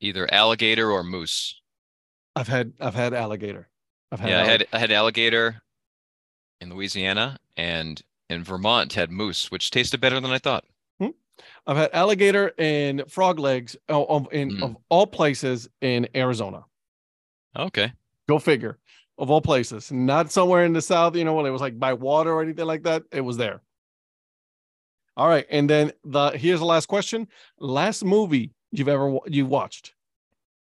Either 0.00 0.32
alligator 0.32 0.90
or 0.90 1.04
moose. 1.04 1.60
I've 2.34 2.48
had 2.48 2.72
I've 2.80 2.94
had 2.94 3.12
alligator. 3.12 3.68
I've 4.10 4.20
Yeah, 4.20 4.42
I 4.42 4.44
had 4.44 4.66
I 4.72 4.78
had 4.78 4.90
alligator 4.90 5.60
in 6.60 6.70
Louisiana 6.70 7.38
and 7.56 8.00
in 8.28 8.44
Vermont 8.44 8.94
had 8.94 9.10
moose, 9.10 9.50
which 9.50 9.70
tasted 9.70 10.00
better 10.00 10.20
than 10.20 10.30
I 10.30 10.38
thought. 10.38 10.64
I've 11.66 11.76
had 11.76 11.90
alligator 11.94 12.52
and 12.58 13.04
frog 13.08 13.38
legs 13.38 13.74
oh, 13.88 14.04
of, 14.04 14.28
in 14.30 14.50
Mm. 14.50 14.62
of 14.62 14.76
all 14.90 15.06
places 15.06 15.68
in 15.80 16.06
Arizona. 16.14 16.64
Okay. 17.56 17.92
Go 18.28 18.38
figure. 18.38 18.78
Of 19.16 19.30
all 19.30 19.40
places, 19.40 19.90
not 19.90 20.30
somewhere 20.30 20.64
in 20.64 20.72
the 20.72 20.82
south, 20.82 21.16
you 21.16 21.24
know, 21.24 21.34
when 21.34 21.46
it 21.46 21.50
was 21.50 21.60
like 21.60 21.78
by 21.78 21.92
water 21.94 22.32
or 22.32 22.42
anything 22.42 22.66
like 22.66 22.82
that. 22.84 23.04
It 23.12 23.20
was 23.22 23.36
there. 23.36 23.60
All 25.16 25.28
right, 25.28 25.46
and 25.50 25.68
then 25.68 25.92
the 26.04 26.30
here's 26.30 26.60
the 26.60 26.66
last 26.66 26.86
question. 26.86 27.28
Last 27.58 28.04
movie 28.04 28.52
you've 28.72 28.88
ever 28.88 29.18
you 29.26 29.46
watched? 29.46 29.94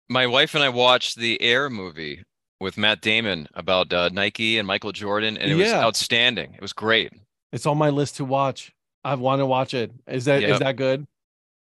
My 0.08 0.26
wife 0.26 0.54
and 0.54 0.64
I 0.64 0.68
watched 0.70 1.16
the 1.16 1.40
Air 1.40 1.70
movie 1.70 2.24
with 2.58 2.76
Matt 2.76 3.00
Damon 3.00 3.46
about 3.54 3.92
uh, 3.92 4.08
Nike 4.12 4.58
and 4.58 4.66
Michael 4.66 4.92
Jordan, 4.92 5.36
and 5.36 5.50
it 5.50 5.54
was 5.54 5.72
outstanding. 5.72 6.54
It 6.54 6.60
was 6.60 6.72
great. 6.72 7.12
It's 7.52 7.66
on 7.66 7.78
my 7.78 7.90
list 7.90 8.16
to 8.16 8.24
watch. 8.24 8.72
I 9.04 9.14
want 9.14 9.40
to 9.40 9.46
watch 9.46 9.72
it. 9.72 9.92
Is 10.06 10.24
that 10.26 10.42
is 10.42 10.50
Yep. 10.50 10.58
that 10.60 10.76
good? 10.76 11.06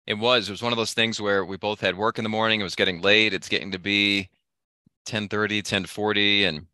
It 0.06 0.14
was. 0.14 0.48
It 0.48 0.52
was 0.52 0.62
one 0.62 0.72
of 0.72 0.76
those 0.78 0.94
things 0.94 1.20
where 1.20 1.44
we 1.44 1.56
both 1.56 1.80
had 1.80 1.96
work 1.96 2.18
in 2.18 2.24
the 2.24 2.28
morning. 2.30 2.60
It 2.60 2.64
was 2.64 2.74
getting 2.74 3.00
late. 3.00 3.32
It's 3.32 3.48
getting 3.48 3.70
to 3.72 3.78
be 3.78 4.28
10:30, 5.06 5.62
10:40, 5.62 6.44
and 6.48 6.66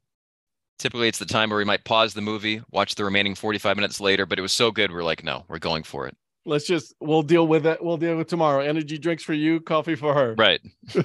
typically 0.78 1.08
it's 1.08 1.18
the 1.18 1.26
time 1.26 1.50
where 1.50 1.58
we 1.58 1.64
might 1.64 1.84
pause 1.84 2.14
the 2.14 2.20
movie, 2.20 2.62
watch 2.70 2.94
the 2.94 3.04
remaining 3.04 3.34
45 3.34 3.76
minutes 3.76 4.00
later. 4.00 4.26
But 4.26 4.38
it 4.38 4.42
was 4.42 4.52
so 4.52 4.70
good, 4.70 4.92
we're 4.92 5.04
like, 5.04 5.24
no, 5.24 5.44
we're 5.48 5.58
going 5.58 5.82
for 5.82 6.06
it. 6.06 6.16
Let's 6.44 6.66
just 6.66 6.94
we'll 7.00 7.22
deal 7.22 7.46
with 7.46 7.66
it. 7.66 7.82
We'll 7.82 7.98
deal 7.98 8.16
with 8.16 8.28
tomorrow. 8.28 8.62
Energy 8.62 8.98
drinks 8.98 9.22
for 9.22 9.34
you, 9.34 9.60
coffee 9.60 9.94
for 9.94 10.14
her. 10.14 10.34
Right. 10.36 10.60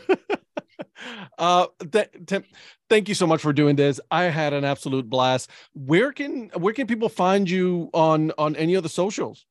uh 1.38 1.68
th- 1.92 2.10
Tim, 2.28 2.44
thank 2.90 3.10
you 3.10 3.16
so 3.16 3.28
much 3.28 3.42
for 3.42 3.52
doing 3.52 3.76
this 3.76 4.00
i 4.12 4.24
had 4.24 4.54
an 4.54 4.64
absolute 4.64 5.10
blast 5.10 5.50
where 5.74 6.12
can 6.12 6.50
where 6.56 6.74
can 6.74 6.88
people 6.88 7.10
find 7.10 7.50
you 7.50 7.90
on 7.94 8.32
on 8.38 8.56
any 8.56 8.76
of 8.76 8.84
the 8.84 8.90
socials 8.90 9.46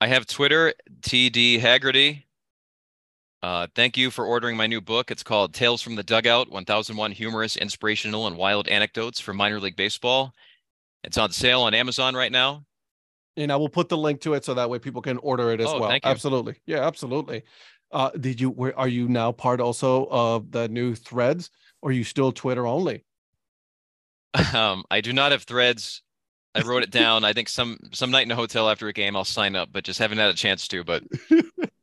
I 0.00 0.08
have 0.08 0.26
Twitter, 0.26 0.74
TD 1.00 1.60
Hagerty. 1.60 2.24
Uh, 3.42 3.66
thank 3.74 3.96
you 3.96 4.10
for 4.10 4.24
ordering 4.24 4.56
my 4.56 4.66
new 4.66 4.80
book. 4.80 5.10
It's 5.10 5.22
called 5.22 5.54
Tales 5.54 5.82
from 5.82 5.94
the 5.94 6.02
Dugout 6.02 6.50
1001 6.50 7.12
Humorous, 7.12 7.56
Inspirational, 7.56 8.26
and 8.26 8.36
Wild 8.36 8.66
Anecdotes 8.68 9.20
for 9.20 9.32
Minor 9.34 9.60
League 9.60 9.76
Baseball. 9.76 10.32
It's 11.04 11.18
on 11.18 11.30
sale 11.30 11.60
on 11.62 11.74
Amazon 11.74 12.14
right 12.16 12.32
now. 12.32 12.64
and 13.36 13.52
i 13.52 13.56
will 13.56 13.68
put 13.68 13.88
the 13.88 13.96
link 13.96 14.20
to 14.22 14.34
it 14.34 14.44
so 14.44 14.54
that 14.54 14.68
way 14.70 14.78
people 14.78 15.02
can 15.02 15.18
order 15.18 15.52
it 15.52 15.60
as 15.60 15.66
Oh, 15.68 15.78
well 15.80 15.98
absolutely 16.02 16.56
yeah 16.66 16.84
absolutely 16.86 17.42
uh 17.92 18.10
did 18.18 18.40
you 18.40 18.48
where 18.50 18.76
are 18.78 18.88
you 18.88 19.06
now 19.08 19.30
part 19.30 19.60
also 19.60 20.06
of 20.10 20.50
the 20.50 20.68
new 20.68 20.94
threads 20.94 21.50
or 21.82 21.90
are 21.90 21.92
you 21.92 22.02
still 22.02 22.32
twitter 22.32 22.66
only 22.66 23.04
Um, 24.54 24.84
I 24.90 25.00
do 25.00 25.12
not 25.12 25.32
have 25.32 25.44
threads. 25.44 26.02
I 26.54 26.62
wrote 26.62 26.82
it 26.82 26.90
down. 27.02 27.24
I 27.24 27.32
think 27.32 27.48
some 27.48 27.78
some 27.92 28.10
night 28.10 28.26
in 28.26 28.32
a 28.32 28.36
hotel 28.36 28.68
after 28.68 28.88
a 28.88 28.92
game 28.92 29.16
I'll 29.16 29.24
sign 29.24 29.54
up, 29.54 29.68
but 29.72 29.84
just 29.84 29.98
haven't 29.98 30.18
had 30.18 30.30
a 30.30 30.34
chance 30.34 30.66
to. 30.68 30.82
But 30.84 31.04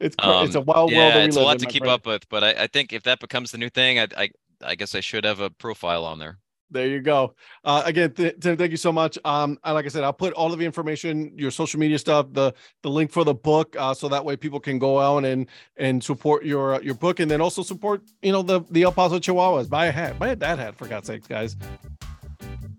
it's 0.00 0.16
cra- 0.16 0.42
it's 0.42 0.54
a 0.54 0.60
um, 0.60 0.66
wild 0.66 0.92
world 0.92 1.14
yeah, 1.14 1.24
it's 1.24 1.36
a 1.36 1.40
lot 1.40 1.52
in, 1.52 1.58
to 1.60 1.66
keep 1.66 1.82
friend. 1.82 1.94
up 1.94 2.06
with. 2.06 2.28
But 2.28 2.44
I, 2.44 2.64
I 2.64 2.66
think 2.66 2.92
if 2.92 3.02
that 3.04 3.20
becomes 3.20 3.50
the 3.50 3.58
new 3.58 3.70
thing, 3.70 3.98
I, 3.98 4.08
I 4.16 4.30
I 4.62 4.74
guess 4.74 4.94
I 4.94 5.00
should 5.00 5.24
have 5.24 5.40
a 5.40 5.50
profile 5.50 6.04
on 6.04 6.18
there. 6.18 6.38
There 6.70 6.88
you 6.88 7.00
go. 7.00 7.34
Uh, 7.64 7.82
again, 7.84 8.12
th- 8.12 8.40
Tim, 8.40 8.56
thank 8.56 8.72
you 8.72 8.76
so 8.76 8.90
much. 8.90 9.16
Um, 9.24 9.56
and 9.62 9.74
like 9.74 9.84
I 9.84 9.88
said, 9.88 10.02
I'll 10.02 10.12
put 10.12 10.32
all 10.32 10.52
of 10.52 10.58
the 10.58 10.64
information, 10.64 11.32
your 11.36 11.52
social 11.52 11.78
media 11.78 11.98
stuff, 11.98 12.26
the 12.32 12.52
the 12.82 12.90
link 12.90 13.12
for 13.12 13.22
the 13.24 13.34
book, 13.34 13.76
uh, 13.78 13.94
so 13.94 14.08
that 14.08 14.24
way 14.24 14.36
people 14.36 14.58
can 14.58 14.78
go 14.78 14.98
out 14.98 15.24
and 15.24 15.46
and 15.76 16.02
support 16.02 16.44
your 16.44 16.82
your 16.82 16.94
book, 16.94 17.20
and 17.20 17.30
then 17.30 17.40
also 17.40 17.62
support 17.62 18.02
you 18.20 18.32
know 18.32 18.42
the 18.42 18.62
the 18.70 18.82
El 18.82 18.92
Paso 18.92 19.18
Chihuahuas. 19.18 19.68
Buy 19.68 19.86
a 19.86 19.92
hat, 19.92 20.18
buy 20.18 20.28
a 20.28 20.36
dad 20.36 20.58
hat 20.58 20.76
for 20.76 20.88
God's 20.88 21.06
sakes, 21.06 21.28
guys. 21.28 21.56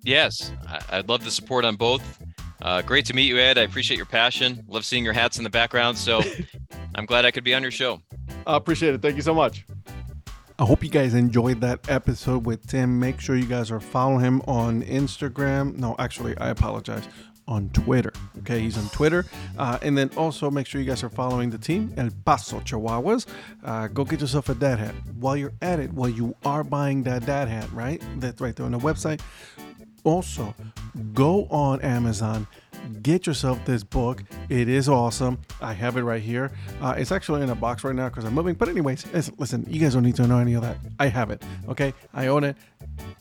Yes, 0.03 0.51
I, 0.67 0.97
I'd 0.97 1.09
love 1.09 1.23
the 1.23 1.31
support 1.31 1.63
on 1.63 1.75
both. 1.75 2.03
Uh, 2.61 2.81
great 2.81 3.05
to 3.05 3.13
meet 3.13 3.27
you, 3.27 3.37
Ed. 3.37 3.57
I 3.57 3.61
appreciate 3.61 3.97
your 3.97 4.05
passion. 4.05 4.63
Love 4.67 4.85
seeing 4.85 5.03
your 5.03 5.13
hats 5.13 5.37
in 5.37 5.43
the 5.43 5.49
background. 5.49 5.97
So 5.97 6.21
I'm 6.95 7.05
glad 7.05 7.25
I 7.25 7.31
could 7.31 7.43
be 7.43 7.53
on 7.53 7.61
your 7.61 7.71
show. 7.71 8.01
I 8.45 8.57
appreciate 8.57 8.93
it. 8.93 9.01
Thank 9.01 9.15
you 9.15 9.21
so 9.21 9.33
much. 9.33 9.65
I 10.59 10.65
hope 10.65 10.83
you 10.83 10.89
guys 10.89 11.13
enjoyed 11.13 11.61
that 11.61 11.87
episode 11.87 12.47
with 12.47 12.65
Tim. 12.65 12.99
Make 12.99 13.19
sure 13.19 13.35
you 13.35 13.45
guys 13.45 13.69
are 13.69 13.79
following 13.79 14.21
him 14.21 14.41
on 14.47 14.81
Instagram. 14.83 15.77
No, 15.77 15.95
actually, 15.99 16.35
I 16.39 16.49
apologize. 16.49 17.07
On 17.47 17.69
Twitter. 17.69 18.11
Okay, 18.39 18.59
he's 18.59 18.77
on 18.77 18.89
Twitter. 18.89 19.25
Uh, 19.57 19.77
and 19.81 19.97
then 19.97 20.09
also 20.17 20.51
make 20.51 20.67
sure 20.67 20.81
you 20.81 20.87
guys 20.87 21.01
are 21.03 21.09
following 21.09 21.49
the 21.49 21.57
team, 21.57 21.93
El 21.95 22.09
Paso 22.25 22.59
Chihuahuas. 22.59 23.25
Uh, 23.63 23.87
go 23.87 24.03
get 24.03 24.19
yourself 24.19 24.49
a 24.49 24.55
dad 24.55 24.79
hat. 24.79 24.93
While 25.17 25.37
you're 25.37 25.53
at 25.61 25.79
it, 25.79 25.93
while 25.93 26.09
you 26.09 26.35
are 26.43 26.63
buying 26.63 27.03
that 27.03 27.25
dad 27.25 27.47
hat, 27.47 27.71
right? 27.71 28.03
That's 28.17 28.41
right 28.41 28.53
there 28.53 28.65
on 28.65 28.73
the 28.73 28.79
website. 28.79 29.21
Also, 30.03 30.53
go 31.13 31.45
on 31.45 31.81
Amazon 31.81 32.47
get 33.01 33.27
yourself 33.27 33.63
this 33.65 33.83
book. 33.83 34.23
It 34.49 34.69
is 34.69 34.89
awesome. 34.89 35.39
I 35.61 35.73
have 35.73 35.97
it 35.97 36.03
right 36.03 36.21
here. 36.21 36.51
Uh, 36.81 36.95
it's 36.97 37.11
actually 37.11 37.41
in 37.41 37.49
a 37.49 37.55
box 37.55 37.83
right 37.83 37.95
now 37.95 38.09
because 38.09 38.25
I'm 38.25 38.33
moving. 38.33 38.55
But 38.55 38.69
anyways, 38.69 39.05
listen, 39.37 39.65
you 39.69 39.79
guys 39.79 39.93
don't 39.93 40.03
need 40.03 40.15
to 40.15 40.27
know 40.27 40.39
any 40.39 40.53
of 40.53 40.61
that. 40.61 40.77
I 40.99 41.07
have 41.07 41.31
it. 41.31 41.43
Okay, 41.67 41.93
I 42.13 42.27
own 42.27 42.43
it. 42.43 42.55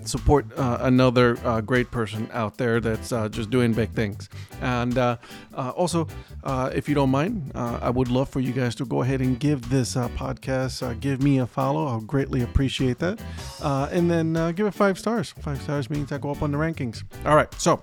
Support 0.05 0.47
uh, 0.57 0.79
another 0.83 1.37
uh, 1.45 1.61
great 1.61 1.91
person 1.91 2.29
out 2.33 2.57
there 2.57 2.81
that's 2.81 3.13
uh, 3.13 3.29
just 3.29 3.51
doing 3.51 3.73
big 3.73 3.91
things. 3.91 4.29
And 4.61 4.97
uh, 4.97 5.17
uh, 5.55 5.71
also, 5.71 6.07
if 6.73 6.89
you 6.89 6.95
don't 6.95 7.11
mind, 7.11 7.53
I 7.55 7.91
would 7.91 8.09
love 8.09 8.29
for 8.29 8.41
you 8.41 8.53
guys 8.53 8.75
to 8.77 8.85
go 8.85 9.03
ahead 9.03 9.21
and 9.21 9.39
give 9.39 9.69
this 9.71 9.95
podcast, 9.95 11.01
give 11.01 11.23
me 11.23 11.39
a 11.39 11.47
follow. 11.47 11.87
I'll 11.87 12.01
greatly 12.01 12.43
appreciate 12.43 12.99
that. 12.99 13.21
and 13.63 14.11
then 14.11 14.55
give 14.55 14.67
it 14.67 14.75
five 14.75 14.99
stars. 14.99 15.35
Five 15.41 15.61
stars 15.63 15.91
means 15.91 16.13
I 16.13 16.19
go 16.19 16.31
up 16.31 16.43
on 16.43 16.53
the 16.53 16.59
rankings. 16.59 17.03
All 17.25 17.37
right, 17.37 17.53
so 17.55 17.83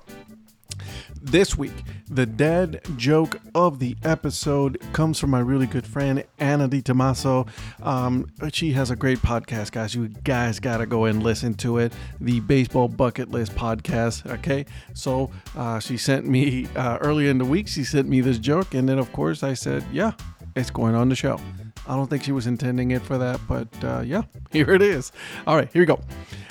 this 1.23 1.57
week, 1.57 1.71
the 2.09 2.25
dead 2.25 2.81
joke 2.97 3.39
of 3.55 3.79
the 3.79 3.95
episode 4.03 4.77
comes 4.91 5.17
from 5.17 5.29
my 5.29 5.39
really 5.39 5.65
good 5.65 5.87
friend 5.87 6.23
Anna 6.37 6.67
Di 6.67 6.81
Tommaso. 6.81 7.45
Um, 7.81 8.29
she 8.51 8.73
has 8.73 8.91
a 8.91 8.95
great 8.95 9.19
podcast, 9.19 9.71
guys. 9.71 9.95
You 9.95 10.09
guys 10.09 10.59
gotta 10.59 10.85
go 10.85 11.05
and 11.05 11.23
listen 11.23 11.53
to 11.55 11.77
it. 11.77 11.93
The 12.19 12.41
Baseball 12.41 12.89
Bucket 12.89 13.31
List 13.31 13.55
podcast. 13.55 14.29
Okay, 14.29 14.65
so 14.93 15.31
uh, 15.57 15.79
she 15.79 15.97
sent 15.97 16.27
me 16.27 16.67
uh, 16.75 16.97
earlier 17.01 17.29
in 17.29 17.37
the 17.37 17.45
week. 17.45 17.67
She 17.69 17.83
sent 17.85 18.07
me 18.07 18.19
this 18.19 18.37
joke, 18.37 18.73
and 18.73 18.87
then 18.87 18.99
of 18.99 19.11
course 19.13 19.43
I 19.43 19.53
said, 19.53 19.85
"Yeah, 19.93 20.11
it's 20.55 20.71
going 20.71 20.93
on 20.93 21.07
the 21.07 21.15
show." 21.15 21.39
I 21.87 21.95
don't 21.95 22.09
think 22.09 22.23
she 22.23 22.31
was 22.31 22.47
intending 22.47 22.91
it 22.91 23.01
for 23.01 23.17
that, 23.17 23.39
but 23.47 23.67
uh, 23.83 24.01
yeah, 24.01 24.23
here 24.51 24.71
it 24.71 24.81
is. 24.81 25.11
All 25.47 25.55
right, 25.55 25.71
here 25.71 25.81
we 25.81 25.85
go. 25.85 25.99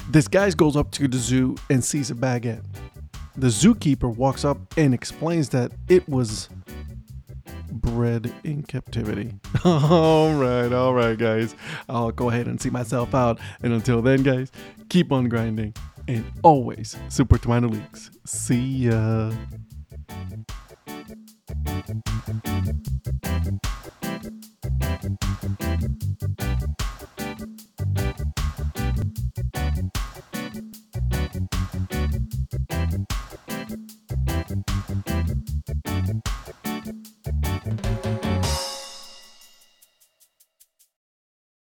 This 0.08 0.28
guy 0.28 0.50
goes 0.50 0.76
up 0.76 0.90
to 0.92 1.08
the 1.08 1.18
zoo 1.18 1.56
and 1.70 1.84
sees 1.84 2.10
a 2.10 2.14
baguette 2.14 2.62
the 3.36 3.48
zookeeper 3.48 4.14
walks 4.14 4.44
up 4.44 4.58
and 4.76 4.92
explains 4.92 5.48
that 5.50 5.72
it 5.88 6.08
was 6.08 6.48
bred 7.70 8.32
in 8.44 8.62
captivity. 8.62 9.32
all 9.64 10.34
right, 10.34 10.72
all 10.72 10.94
right, 10.94 11.18
guys. 11.18 11.54
I'll 11.88 12.12
go 12.12 12.30
ahead 12.30 12.46
and 12.46 12.60
see 12.60 12.70
myself 12.70 13.14
out. 13.14 13.38
And 13.62 13.72
until 13.72 14.02
then, 14.02 14.22
guys, 14.22 14.50
keep 14.88 15.12
on 15.12 15.28
grinding 15.28 15.74
and 16.08 16.24
always 16.42 16.96
super 17.08 17.38
Twino 17.38 17.70
Leaks. 17.70 18.10
See 18.24 18.88
ya. 18.88 19.32